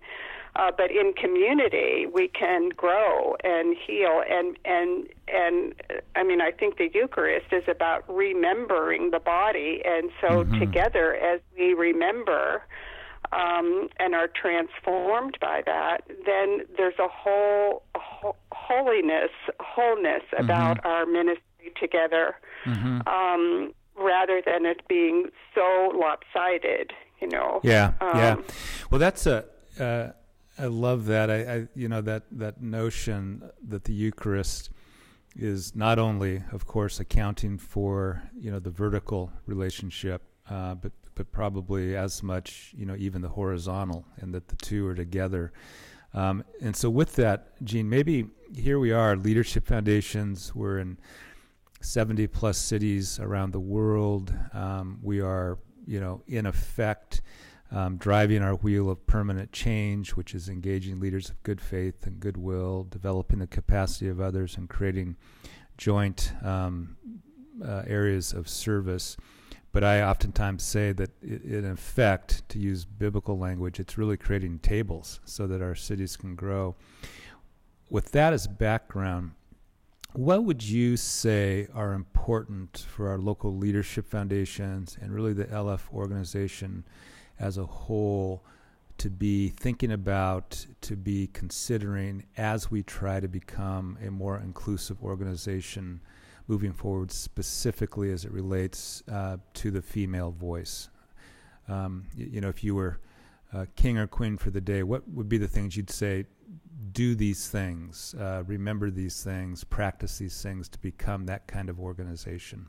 [0.56, 4.24] Uh, but in community, we can grow and heal.
[4.28, 5.76] And and and
[6.16, 10.60] I mean, I think the Eucharist is about remembering the body, and so mm-hmm.
[10.60, 12.64] together, as we remember
[13.32, 20.44] um, and are transformed by that, then there's a whole, a whole holiness, wholeness mm-hmm.
[20.44, 23.08] about our ministry together, mm-hmm.
[23.08, 26.94] um, rather than it being so lopsided.
[27.22, 27.62] You know.
[27.64, 27.94] Yeah.
[28.00, 28.36] Um, yeah.
[28.92, 29.46] Well, that's a.
[29.80, 30.12] Uh,
[30.60, 31.30] I love that.
[31.30, 34.72] I, I, you know that that notion that the Eucharist
[35.36, 41.32] is not only, of course, accounting for you know the vertical relationship, uh, but but
[41.32, 45.52] probably as much you know even the horizontal, and that the two are together.
[46.14, 50.56] Um, and so, with that, Jean, maybe here we are, Leadership Foundations.
[50.56, 50.98] We're in
[51.82, 54.34] 70 plus cities around the world.
[54.54, 57.22] Um, we are, you know, in effect
[57.72, 62.20] um, driving our wheel of permanent change, which is engaging leaders of good faith and
[62.20, 65.18] goodwill, developing the capacity of others, and creating
[65.78, 66.98] joint um,
[67.64, 69.18] uh, areas of service.
[69.72, 74.60] But I oftentimes say that, it, in effect, to use biblical language, it's really creating
[74.60, 76.76] tables so that our cities can grow.
[77.90, 79.32] with that as background,
[80.14, 85.82] what would you say are important for our local leadership foundations and really the LF
[85.94, 86.84] organization
[87.40, 88.44] as a whole
[88.98, 95.02] to be thinking about, to be considering as we try to become a more inclusive
[95.04, 96.02] organization
[96.48, 100.90] moving forward, specifically as it relates uh, to the female voice?
[101.68, 103.00] Um, you, you know, if you were
[103.54, 106.26] uh, king or queen for the day, what would be the things you'd say?
[106.92, 111.80] Do these things, uh, remember these things, practice these things to become that kind of
[111.80, 112.68] organization.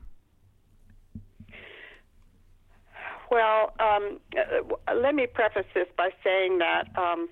[3.30, 7.28] Well, um, uh, let me preface this by saying that um,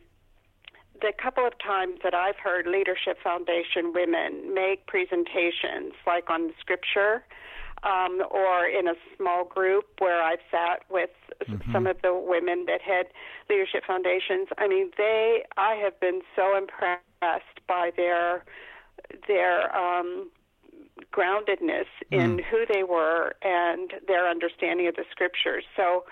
[1.00, 6.52] the couple of times that I've heard Leadership Foundation women make presentations, like on the
[6.60, 7.24] Scripture,
[7.82, 11.10] um, or in a small group where I've sat with
[11.46, 11.72] mm-hmm.
[11.72, 13.06] some of the women that had
[13.50, 14.48] leadership foundations.
[14.58, 17.02] I mean, they I have been so impressed
[17.68, 18.44] by their
[19.28, 20.30] their um,
[21.12, 22.20] groundedness mm.
[22.20, 25.64] in who they were and their understanding of the scriptures.
[25.76, 26.04] So,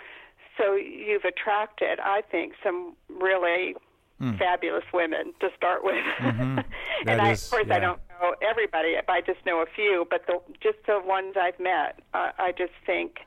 [0.59, 3.75] so you've attracted, I think, some really
[4.21, 4.39] mm.
[4.39, 6.05] fabulous women to start with.
[6.19, 6.59] Mm-hmm.
[7.07, 7.77] and I, of course, yeah.
[7.77, 8.97] I don't know everybody.
[9.09, 12.73] I just know a few, but the just the ones I've met, uh, I just
[12.87, 13.19] think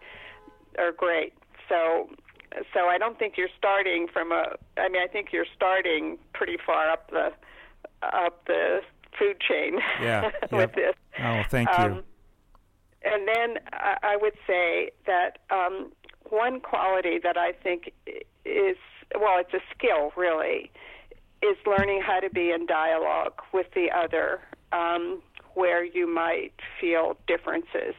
[0.77, 1.33] are great.
[1.69, 2.09] So,
[2.73, 4.55] so I don't think you're starting from a.
[4.77, 7.31] I mean, I think you're starting pretty far up the
[8.01, 8.81] up the
[9.17, 10.93] food chain yeah, with this.
[11.19, 11.83] Oh, thank you.
[11.83, 12.03] Um,
[13.03, 15.91] and then I, I would say that um,
[16.29, 17.93] one quality that I think
[18.45, 18.77] is
[19.15, 20.71] well, it's a skill really,
[21.41, 24.41] is learning how to be in dialogue with the other
[24.71, 25.21] um,
[25.53, 27.95] where you might feel differences.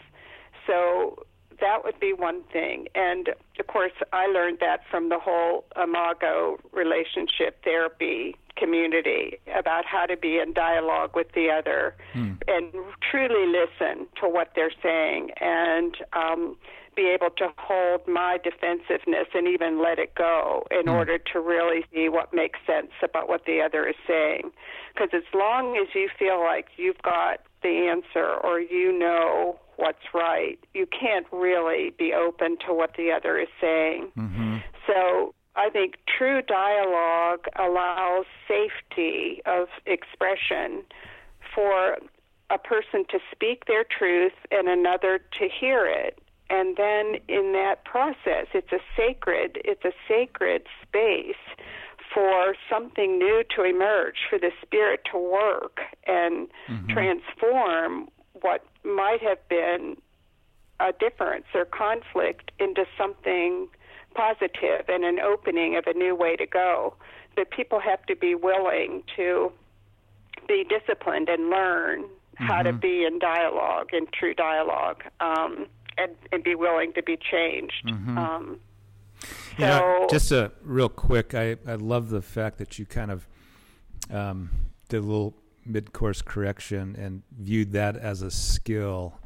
[0.67, 1.25] So
[1.61, 2.89] that would be one thing.
[2.95, 10.07] And of course, I learned that from the whole Imago relationship therapy community about how
[10.07, 12.33] to be in dialogue with the other hmm.
[12.49, 12.73] and
[13.11, 16.57] truly listen to what they're saying and um,
[16.99, 20.99] be able to hold my defensiveness and even let it go in hmm.
[20.99, 24.51] order to really see what makes sense about what the other is saying.
[24.93, 30.13] Because as long as you feel like you've got the answer or you know what's
[30.13, 34.11] right, you can't really be open to what the other is saying.
[34.19, 34.57] Mm-hmm.
[34.89, 40.83] So I think true dialogue allows safety of expression
[41.55, 41.99] for
[42.51, 46.19] a person to speak their truth and another to hear it.
[46.51, 51.37] And then in that process, it's a sacred, it's a sacred space
[52.13, 56.91] for something new to emerge, for the spirit to work and mm-hmm.
[56.93, 58.09] transform
[58.41, 59.97] what might have been
[60.81, 63.69] a difference or conflict into something
[64.15, 66.95] positive and an opening of a new way to go.
[67.37, 69.53] But people have to be willing to
[70.47, 72.45] be disciplined and learn mm-hmm.
[72.45, 72.81] how to mm-hmm.
[72.81, 75.67] be in dialogue, in true dialogue, um,
[75.99, 77.87] and, and be willing to be changed.
[77.87, 78.19] Mm-hmm.
[78.19, 78.61] Um,
[79.21, 79.27] so,
[79.59, 83.27] you know, just a real quick, I, I love the fact that you kind of
[84.11, 84.51] um,
[84.89, 85.35] did a little
[85.67, 89.19] mid-course correction and viewed that as a skill.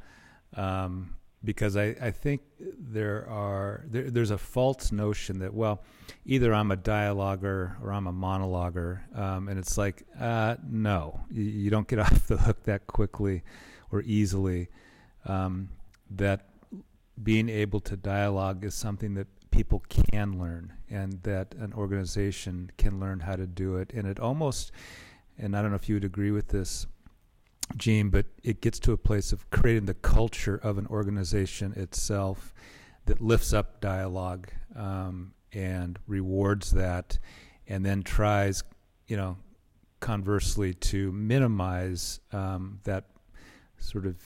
[0.56, 5.82] Um, because I, I think there are there, there's a false notion that well
[6.24, 11.42] either I'm a dialoguer or I'm a monologuer um, and it's like uh, no you,
[11.42, 13.42] you, don't get off the hook that quickly
[13.90, 14.68] or easily
[15.26, 15.70] um,
[16.10, 16.46] that
[17.22, 22.98] being able to dialogue is something that people can learn and that an organization can
[22.98, 23.92] learn how to do it.
[23.92, 24.72] And it almost
[25.38, 26.86] and I don't know if you would agree with this
[27.76, 32.52] Jean, but it gets to a place of creating the culture of an organization itself
[33.06, 37.18] that lifts up dialogue um, and rewards that,
[37.66, 38.62] and then tries,
[39.06, 39.36] you know,
[40.00, 43.04] conversely to minimize um, that
[43.78, 44.16] sort of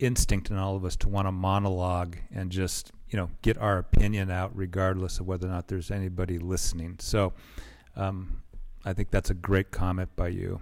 [0.00, 3.78] instinct in all of us to want to monologue and just you know get our
[3.78, 6.96] opinion out regardless of whether or not there's anybody listening.
[6.98, 7.32] So
[7.96, 8.42] um,
[8.84, 10.60] I think that's a great comment by you.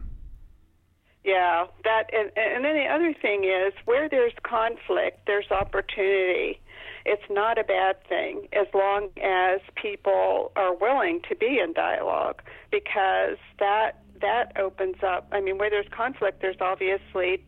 [1.25, 6.61] Yeah, that and, and then the other thing is where there's conflict, there's opportunity.
[7.05, 12.43] It's not a bad thing as long as people are willing to be in dialogue
[12.71, 15.29] because that that opens up.
[15.31, 17.45] I mean, where there's conflict, there's obviously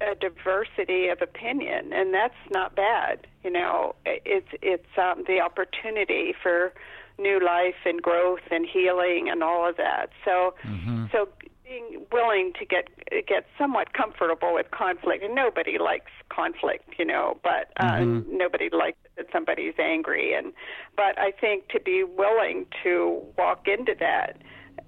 [0.00, 3.26] a diversity of opinion, and that's not bad.
[3.44, 6.72] You know, it's it's um, the opportunity for
[7.18, 10.10] new life and growth and healing and all of that.
[10.24, 11.06] So, mm-hmm.
[11.12, 11.28] so
[11.66, 12.88] being willing to get
[13.26, 15.24] get somewhat comfortable with conflict.
[15.24, 18.36] And nobody likes conflict, you know, but uh, mm-hmm.
[18.36, 20.34] nobody likes that somebody's angry.
[20.34, 20.52] And
[20.96, 24.38] but I think to be willing to walk into that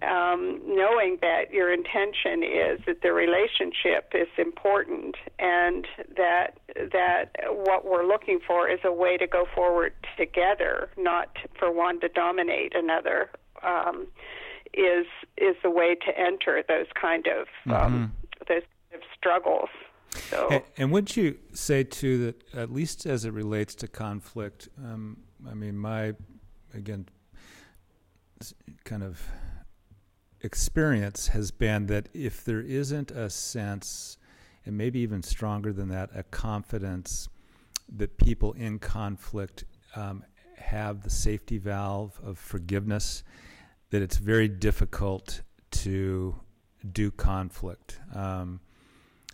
[0.02, 5.86] um, knowing that your intention is that the relationship is important and
[6.16, 6.58] that
[6.92, 12.00] that what we're looking for is a way to go forward together, not for one
[12.00, 13.30] to dominate another,
[13.62, 14.06] um,
[14.74, 18.04] is is the way to enter those kind of um, mm-hmm.
[18.48, 19.68] those kind of struggles.
[20.30, 20.48] So.
[20.50, 25.18] And, and would you say too that at least as it relates to conflict, um,
[25.48, 26.14] I mean, my
[26.74, 27.08] again,
[28.84, 29.20] kind of
[30.40, 34.18] experience has been that if there isn't a sense,
[34.64, 37.28] and maybe even stronger than that, a confidence
[37.96, 39.64] that people in conflict
[39.96, 40.24] um,
[40.56, 43.22] have the safety valve of forgiveness,
[43.90, 46.34] that it's very difficult to
[46.92, 47.98] do conflict.
[48.14, 48.60] Um,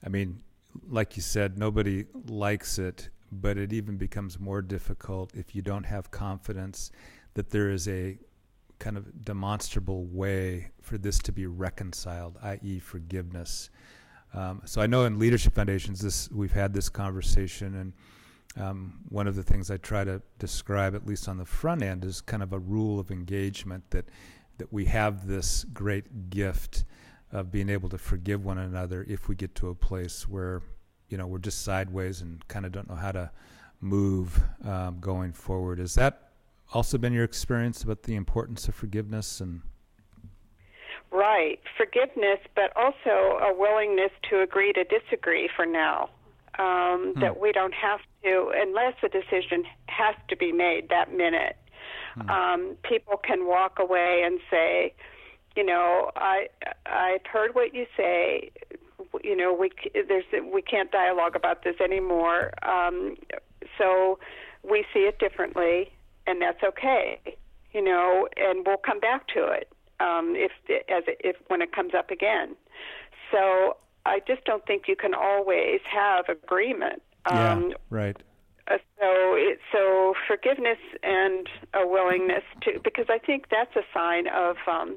[0.04, 0.40] I mean,
[0.88, 5.84] like you said, nobody likes it, but it even becomes more difficult if you don't
[5.84, 6.90] have confidence
[7.34, 8.18] that there is a
[8.84, 13.70] kind of demonstrable way for this to be reconciled, i.e., forgiveness.
[14.34, 19.26] Um, so I know in leadership foundations, this we've had this conversation, and um, one
[19.26, 22.42] of the things I try to describe, at least on the front end, is kind
[22.42, 24.04] of a rule of engagement that
[24.58, 26.84] that we have this great gift
[27.32, 30.60] of being able to forgive one another if we get to a place where
[31.08, 33.30] you know we're just sideways and kind of don't know how to
[33.80, 35.80] move um, going forward.
[35.80, 36.23] Is that
[36.74, 39.62] also been your experience about the importance of forgiveness and
[41.10, 41.60] right.
[41.76, 46.10] Forgiveness but also a willingness to agree to disagree for now
[46.58, 47.20] um, hmm.
[47.20, 51.56] that we don't have to unless a decision has to be made that minute.
[52.14, 52.30] Hmm.
[52.30, 54.94] um, people can walk away and say
[55.56, 56.46] you know i
[56.86, 58.50] i've heard what you say.
[59.22, 62.52] You know we there's we can't dialogue about this anymore.
[62.62, 63.16] Um,
[63.78, 64.18] so
[64.68, 65.93] we see it differently
[66.26, 67.20] and that's okay,
[67.72, 70.52] you know, and we'll come back to it um, if
[70.88, 72.56] as if when it comes up again.
[73.30, 77.02] So I just don't think you can always have agreement.
[77.26, 78.16] Um, yeah, right.
[78.66, 84.26] Uh, so, it, so forgiveness and a willingness to, because I think that's a sign
[84.28, 84.96] of um,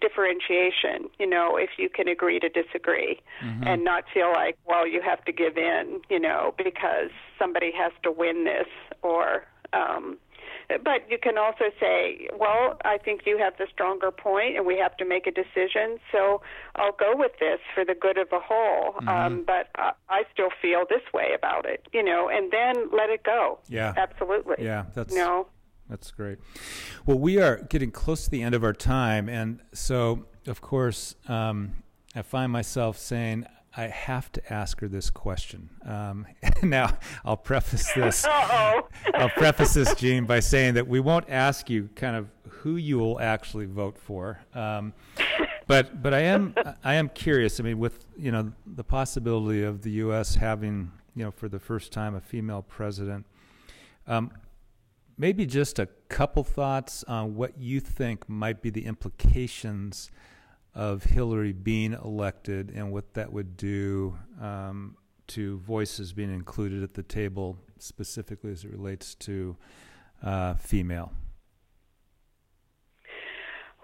[0.00, 1.08] differentiation.
[1.18, 3.64] You know, if you can agree to disagree mm-hmm.
[3.66, 7.92] and not feel like, well, you have to give in, you know, because somebody has
[8.02, 8.68] to win this
[9.02, 10.18] or um,
[10.68, 14.78] but you can also say, well, I think you have the stronger point, and we
[14.78, 15.98] have to make a decision.
[16.12, 16.40] So
[16.76, 18.94] I'll go with this for the good of the whole.
[18.94, 19.08] Mm-hmm.
[19.08, 23.10] Um, but I, I still feel this way about it, you know, and then let
[23.10, 23.58] it go.
[23.68, 24.56] Yeah, absolutely.
[24.64, 25.48] Yeah, that's you know?
[25.88, 26.38] That's great.
[27.06, 31.14] Well, we are getting close to the end of our time, and so of course,
[31.28, 31.72] um,
[32.14, 33.46] I find myself saying,
[33.78, 35.70] I have to ask her this question.
[35.86, 36.26] Um,
[36.64, 38.24] now, I'll preface this.
[38.24, 42.98] I'll preface this, Jean, by saying that we won't ask you kind of who you
[42.98, 44.40] will actually vote for.
[44.52, 44.94] Um,
[45.68, 47.60] but but I am I am curious.
[47.60, 50.34] I mean, with you know the possibility of the U.S.
[50.34, 53.26] having you know for the first time a female president,
[54.08, 54.32] um,
[55.16, 60.10] maybe just a couple thoughts on what you think might be the implications
[60.78, 66.94] of Hillary being elected and what that would do um, to voices being included at
[66.94, 69.56] the table, specifically as it relates to
[70.22, 71.12] uh, female?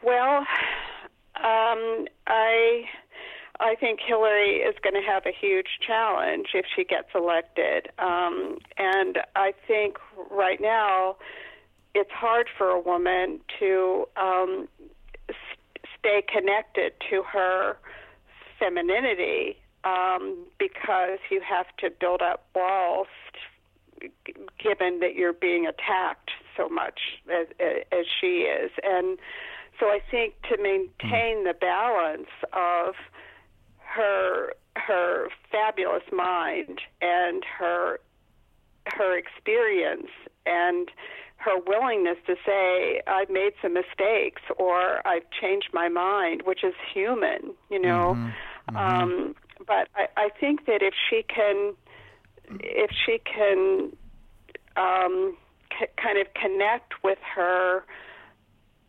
[0.05, 0.39] Well,
[1.35, 2.85] um, I
[3.59, 8.59] I think Hillary is going to have a huge challenge if she gets elected, um,
[8.79, 9.97] and I think
[10.31, 11.17] right now
[11.95, 14.69] it's hard for a woman to um,
[16.05, 17.77] stay connected to her
[18.59, 23.07] femininity um, because you have to build up walls
[24.63, 27.01] given that you're being attacked so much
[27.33, 27.47] as,
[27.91, 28.71] as she is.
[28.83, 29.19] And
[29.81, 32.95] so I think to maintain the balance of
[33.79, 38.01] her her fabulous mind and her
[38.87, 40.11] her experience
[40.45, 40.91] and
[41.45, 46.75] her willingness to say I've made some mistakes or I've changed my mind, which is
[46.93, 48.17] human, you know.
[48.17, 48.77] Mm-hmm.
[48.77, 48.77] Mm-hmm.
[48.77, 49.35] Um,
[49.67, 51.75] but I, I think that if she can,
[52.61, 53.93] if she can,
[54.77, 55.37] um,
[55.79, 57.85] c- kind of connect with her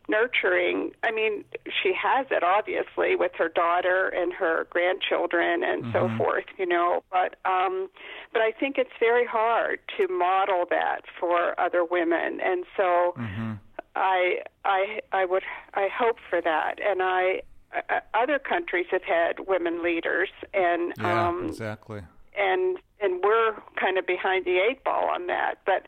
[0.08, 0.92] nurturing.
[1.04, 5.94] I mean, she has it obviously with her daughter and her grandchildren and mm-hmm.
[5.94, 7.04] so forth, you know.
[7.12, 7.90] But um,
[8.34, 13.54] but I think it's very hard to model that for other women, and so mm-hmm.
[13.96, 15.44] I I I would
[15.74, 17.42] I hope for that, and I.
[17.90, 22.00] Uh, other countries have had women leaders, and yeah, um, exactly,
[22.38, 25.56] and and we're kind of behind the eight ball on that.
[25.66, 25.88] But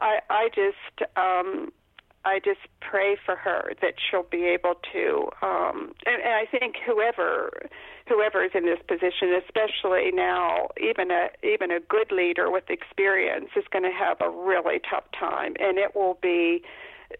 [0.00, 1.72] I I just um,
[2.24, 5.28] I just pray for her that she'll be able to.
[5.42, 7.50] Um, and, and I think whoever
[8.08, 13.50] whoever is in this position, especially now, even a even a good leader with experience,
[13.56, 16.62] is going to have a really tough time, and it will be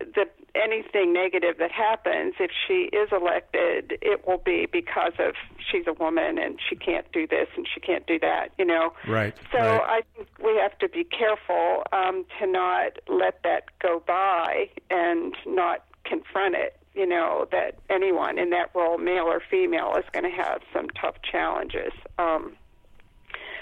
[0.00, 0.24] the
[0.54, 5.34] anything negative that happens if she is elected it will be because of
[5.70, 8.92] she's a woman and she can't do this and she can't do that you know
[9.08, 9.80] right so right.
[9.88, 15.34] i think we have to be careful um to not let that go by and
[15.46, 20.24] not confront it you know that anyone in that role male or female is going
[20.24, 22.52] to have some tough challenges um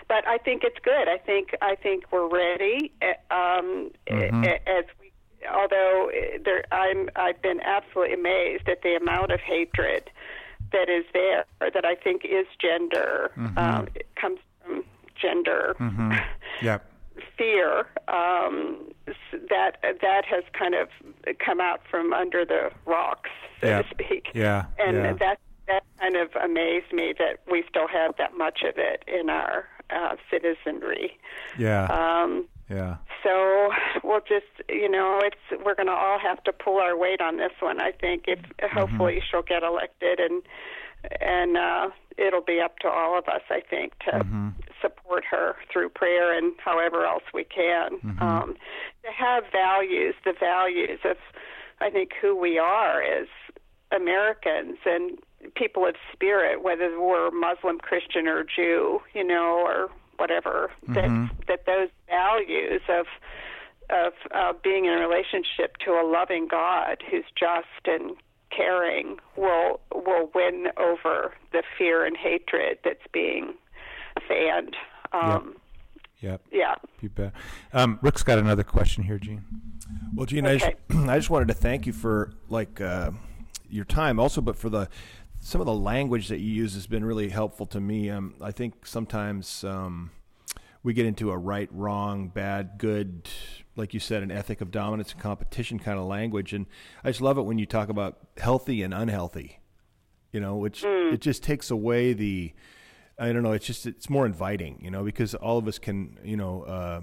[0.08, 1.08] but I think it's good.
[1.08, 2.92] I think I think we're ready.
[3.00, 4.44] eh, Um, Mhm.
[4.44, 4.84] a- As
[5.50, 10.10] although uh, there, I'm I've been absolutely amazed at the amount of hatred
[10.72, 13.30] that is there that I think is gender.
[13.56, 14.84] Um, it comes from
[15.20, 16.24] gender Mhm.
[16.62, 16.84] Yep.
[17.36, 18.78] fear um,
[19.50, 20.88] that that has kind of
[21.44, 23.30] come out from under the rocks,
[23.60, 23.82] so Yeah.
[23.82, 24.28] to speak.
[24.34, 25.12] Yeah, and yeah.
[25.14, 25.38] that
[25.68, 29.68] that kind of amazed me that we still have that much of it in our
[29.90, 31.16] uh, citizenry.
[31.58, 31.84] Yeah.
[31.84, 32.96] Um, yeah.
[33.22, 33.70] so
[34.04, 37.36] we'll just, you know, it's we're going to all have to pull our weight on
[37.36, 37.80] this one.
[37.80, 38.40] I think if
[38.72, 40.42] hopefully she'll get elected, and
[41.20, 44.10] and uh, it'll be up to all of us, I think, to
[44.80, 47.98] support her through prayer and however else we can.
[48.20, 48.56] Um,
[49.04, 51.16] to have values, the values of,
[51.80, 53.26] I think, who we are as
[53.90, 55.18] Americans and
[55.54, 59.90] people of spirit, whether we're Muslim, Christian, or Jew, you know, or
[60.22, 63.06] whatever, that that those values of
[63.90, 68.16] of uh, being in a relationship to a loving God who's just and
[68.56, 73.54] caring will will win over the fear and hatred that's being
[74.28, 74.76] fanned.
[75.12, 75.56] Um,
[76.20, 76.40] Yep.
[76.52, 76.74] Yeah.
[77.00, 77.32] You bet.
[77.72, 79.44] Um, Rick's got another question here, Jean.
[80.14, 83.10] Well, Jean, I, just, I just wanted to thank you for like uh,
[83.68, 84.88] your time, also, but for the
[85.44, 88.08] some of the language that you use has been really helpful to me.
[88.08, 90.12] Um, I think sometimes um,
[90.84, 93.28] we get into a right, wrong, bad, good,
[93.74, 96.66] like you said, an ethic of dominance and competition kind of language, and
[97.02, 99.58] I just love it when you talk about healthy and unhealthy.
[100.30, 102.54] You know, which it just takes away the.
[103.18, 103.52] I don't know.
[103.52, 107.00] It's just it's more inviting, you know, because all of us can, you know, uh,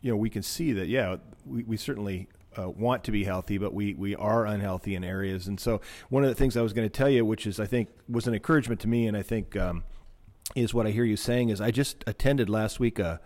[0.00, 2.28] you know, we can see that, yeah, we, we certainly
[2.58, 5.46] uh, want to be healthy, but we, we are unhealthy in areas.
[5.46, 7.66] And so, one of the things I was going to tell you, which is I
[7.66, 9.84] think was an encouragement to me, and I think um,
[10.54, 13.20] is what I hear you saying, is I just attended last week a,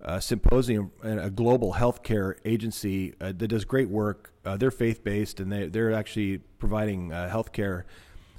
[0.00, 4.32] a symposium, and a global healthcare agency uh, that does great work.
[4.44, 7.84] Uh, they're faith based, and they, they're actually providing uh, healthcare,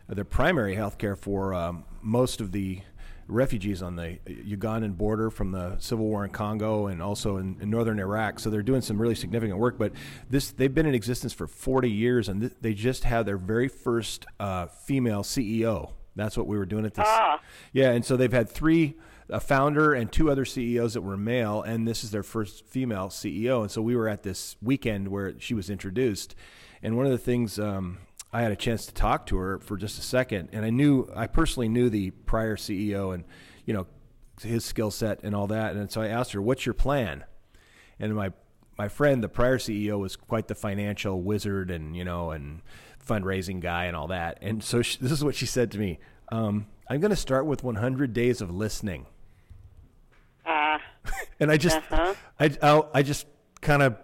[0.10, 2.82] uh, their primary healthcare for um, most of the
[3.28, 7.70] refugees on the Ugandan border from the civil war in Congo and also in, in
[7.70, 8.40] northern Iraq.
[8.40, 9.78] So they're doing some really significant work.
[9.78, 9.94] But
[10.30, 13.68] this they've been in existence for 40 years, and th- they just had their very
[13.68, 15.94] first uh, female CEO.
[16.16, 17.06] That's what we were doing at this.
[17.08, 17.42] Ah.
[17.74, 18.96] Yeah, and so they've had three,
[19.30, 23.08] a founder and two other CEOs that were male, and this is their first female
[23.08, 23.62] CEO.
[23.62, 26.36] And so we were at this weekend where she was introduced,
[26.82, 27.98] and one of the things um,
[28.36, 31.10] I had a chance to talk to her for just a second, and I knew
[31.16, 33.24] I personally knew the prior CEO and
[33.66, 33.88] you know
[34.42, 37.24] his skill set and all that, and so I asked her, "What's your plan?"
[37.98, 38.34] And my
[38.78, 42.62] my friend, the prior CEO, was quite the financial wizard and you know and
[43.08, 44.38] fundraising guy and all that.
[44.42, 47.46] And so she, this is what she said to me: um, "I'm going to start
[47.46, 49.06] with 100 days of listening."
[50.46, 50.80] Uh,
[51.40, 52.14] And I just, Uh-huh.
[52.40, 53.28] I, I, I just
[53.62, 53.96] kind of,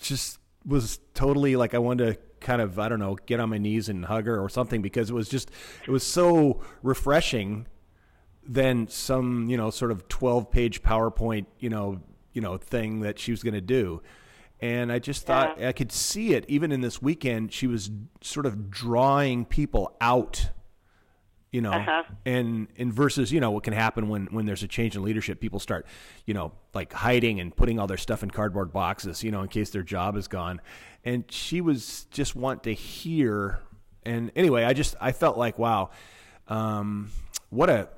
[0.00, 3.58] just was totally like I wanted to kind of, I don't know, get on my
[3.58, 5.50] knees and hug her or something because it was just,
[5.86, 7.66] it was so refreshing
[8.46, 12.00] than some, you know, sort of 12 page PowerPoint, you know,
[12.32, 14.02] you know, thing that she was going to do.
[14.60, 17.52] And I just thought I could see it even in this weekend.
[17.52, 17.90] She was
[18.22, 20.50] sort of drawing people out
[21.52, 22.02] you know Uh-huh.
[22.26, 25.40] and and versus you know what can happen when when there's a change in leadership
[25.40, 25.86] people start
[26.26, 29.48] you know like hiding and putting all their stuff in cardboard boxes you know in
[29.48, 30.60] case their job is gone
[31.06, 33.60] and she was just want to hear
[34.04, 35.88] and anyway i just i felt like wow
[36.48, 37.10] um
[37.48, 37.88] what a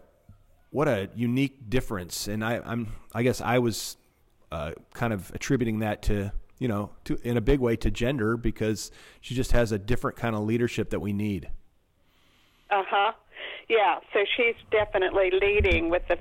[0.70, 3.96] what a unique difference and i i'm i guess i was
[4.50, 8.36] uh, kind of attributing that to you know to in a big way to gender
[8.36, 8.90] because
[9.20, 11.50] she just has a different kind of leadership that we need
[12.70, 13.12] Uh huh.
[13.68, 14.00] Yeah.
[14.12, 16.18] So she's definitely leading with a,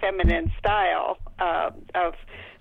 [0.00, 2.12] feminine style uh, of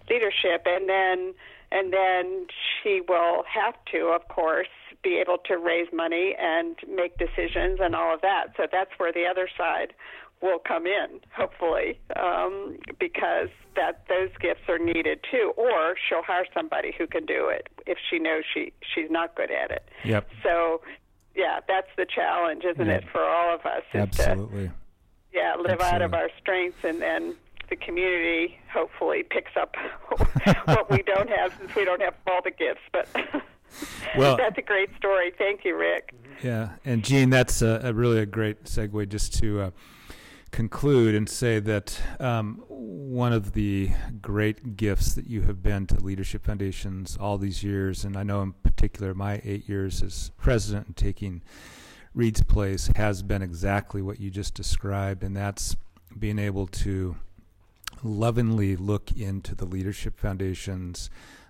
[0.09, 1.33] leadership, and then
[1.71, 2.47] and then
[2.81, 4.67] she will have to, of course,
[5.03, 8.47] be able to raise money and make decisions and all of that.
[8.57, 9.93] So that's where the other side
[10.41, 15.53] will come in, hopefully, um, because that those gifts are needed too.
[15.57, 19.51] Or she'll hire somebody who can do it if she knows she she's not good
[19.51, 19.83] at it.
[20.05, 20.29] Yep.
[20.43, 20.81] So,
[21.35, 22.95] yeah, that's the challenge, isn't Yeah.
[22.97, 23.83] it, for all of us?
[23.93, 24.71] is to, Absolutely.
[25.33, 27.35] yeah, live out of our strengths, and then
[27.69, 29.75] the community hopefully picks up
[30.65, 32.81] what we don't have, since we don't have all the gifts.
[32.91, 33.07] But
[34.17, 35.31] Well- that's a great story.
[35.37, 36.13] Thank you, Rick.
[36.43, 39.71] Yeah, and Jean, that's a, a really a great segue just to uh,
[40.51, 43.91] conclude and say that um, one of the
[44.21, 48.41] great gifts that you have been to Leadership Foundations all these years, and I know
[48.41, 51.41] in particular my eight years as president and taking
[52.13, 55.75] Reid's place, has been exactly what you just described, and that's
[56.17, 57.17] being able to
[58.03, 61.09] lovingly look into the Leadership Foundations,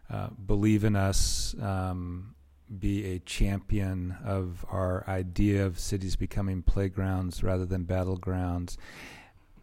[0.10, 1.56] uh, believe in us.
[1.62, 2.36] Um,
[2.78, 8.78] be a champion of our idea of cities becoming playgrounds rather than battlegrounds,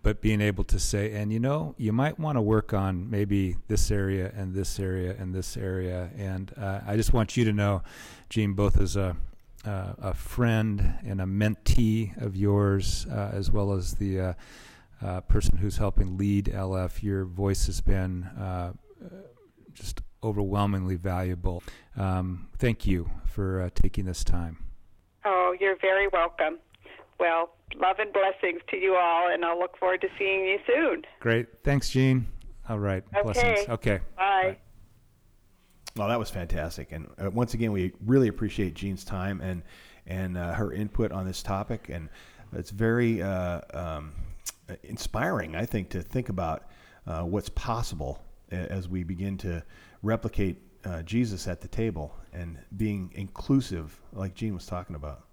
[0.03, 3.57] but being able to say, and you know, you might want to work on maybe
[3.69, 6.11] this area and this area and this area.
[6.17, 7.83] And uh, I just want you to know,
[8.29, 9.17] Jean, both as a
[9.65, 14.33] uh, a friend and a mentee of yours, uh, as well as the uh,
[15.03, 18.73] uh, person who's helping lead LF, your voice has been uh,
[19.75, 21.63] just overwhelmingly valuable.
[21.97, 24.59] Um, thank you for uh, taking this time.
[25.25, 26.59] Oh, you're very welcome.
[27.19, 31.03] Well, love and blessings to you all, and I'll look forward to seeing you soon.
[31.21, 31.47] Great.
[31.63, 32.27] Thanks, Jean.
[32.69, 33.05] All right.
[33.15, 33.23] Okay.
[33.23, 33.69] Blessings.
[33.69, 34.01] Okay.
[34.17, 34.57] Bye.
[35.97, 39.63] Well, that was fantastic, and uh, once again, we really appreciate Jean's time and
[40.07, 42.11] and uh, her input on this topic, and
[42.53, 44.13] it's very uh, um,
[44.83, 46.65] inspiring, I think, to think about
[47.07, 49.63] uh, what's possible as we begin to
[50.03, 55.25] replicate uh, Jesus at the table and being inclusive, like Jean was talking about.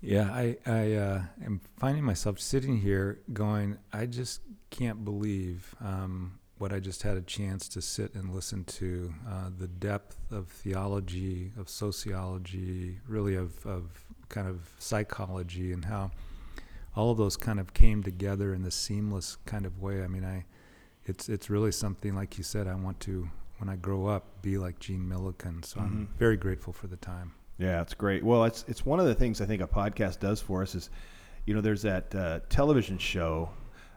[0.00, 6.38] Yeah, I, I uh, am finding myself sitting here going, I just can't believe um,
[6.58, 9.14] what I just had a chance to sit and listen to.
[9.28, 16.10] Uh, the depth of theology, of sociology, really of, of kind of psychology, and how
[16.98, 20.02] all of those kind of came together in this seamless kind of way.
[20.02, 20.44] I mean, I,
[21.04, 22.66] it's it's really something like you said.
[22.66, 25.62] I want to when I grow up be like Jean Milliken.
[25.62, 27.32] So I'm very grateful for the time.
[27.56, 28.24] Yeah, it's great.
[28.24, 30.90] Well, it's it's one of the things I think a podcast does for us is,
[31.46, 33.50] you know, there's that uh, television show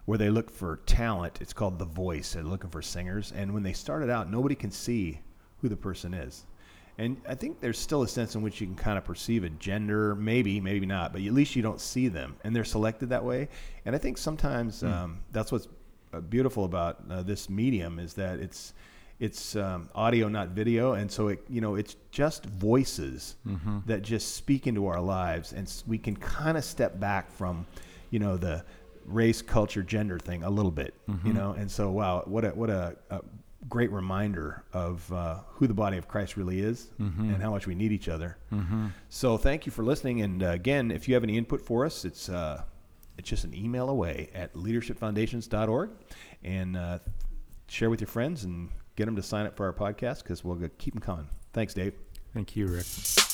[0.05, 1.39] where they look for talent.
[1.41, 2.33] It's called The Voice.
[2.33, 5.21] They're looking for singers, and when they started out, nobody can see
[5.57, 6.45] who the person is.
[7.01, 9.49] And I think there's still a sense in which you can kind of perceive a
[9.49, 13.23] gender, maybe, maybe not, but at least you don't see them, and they're selected that
[13.25, 13.49] way.
[13.85, 15.67] And I think sometimes um, that's what's
[16.13, 18.73] uh, beautiful about uh, this medium is that it's
[19.19, 23.35] it's um, audio, not video, and so it you know it's just voices
[23.87, 27.65] that just speak into our lives, and we can kind of step back from,
[28.11, 28.63] you know, the
[29.05, 30.93] race, culture, gender thing a little bit,
[31.25, 33.21] you know, and so wow, what a what a, a
[33.69, 37.75] great reminder of uh, who the body of Christ really is and how much we
[37.75, 38.37] need each other.
[39.09, 42.05] So thank you for listening, and uh, again, if you have any input for us,
[42.05, 42.29] it's.
[42.29, 42.63] Uh,
[43.17, 45.89] it's just an email away at leadershipfoundations.org
[46.43, 46.99] and uh,
[47.67, 50.57] share with your friends and get them to sign up for our podcast because we'll
[50.77, 51.27] keep them coming.
[51.53, 51.93] Thanks, Dave.
[52.33, 53.30] Thank you, Rick.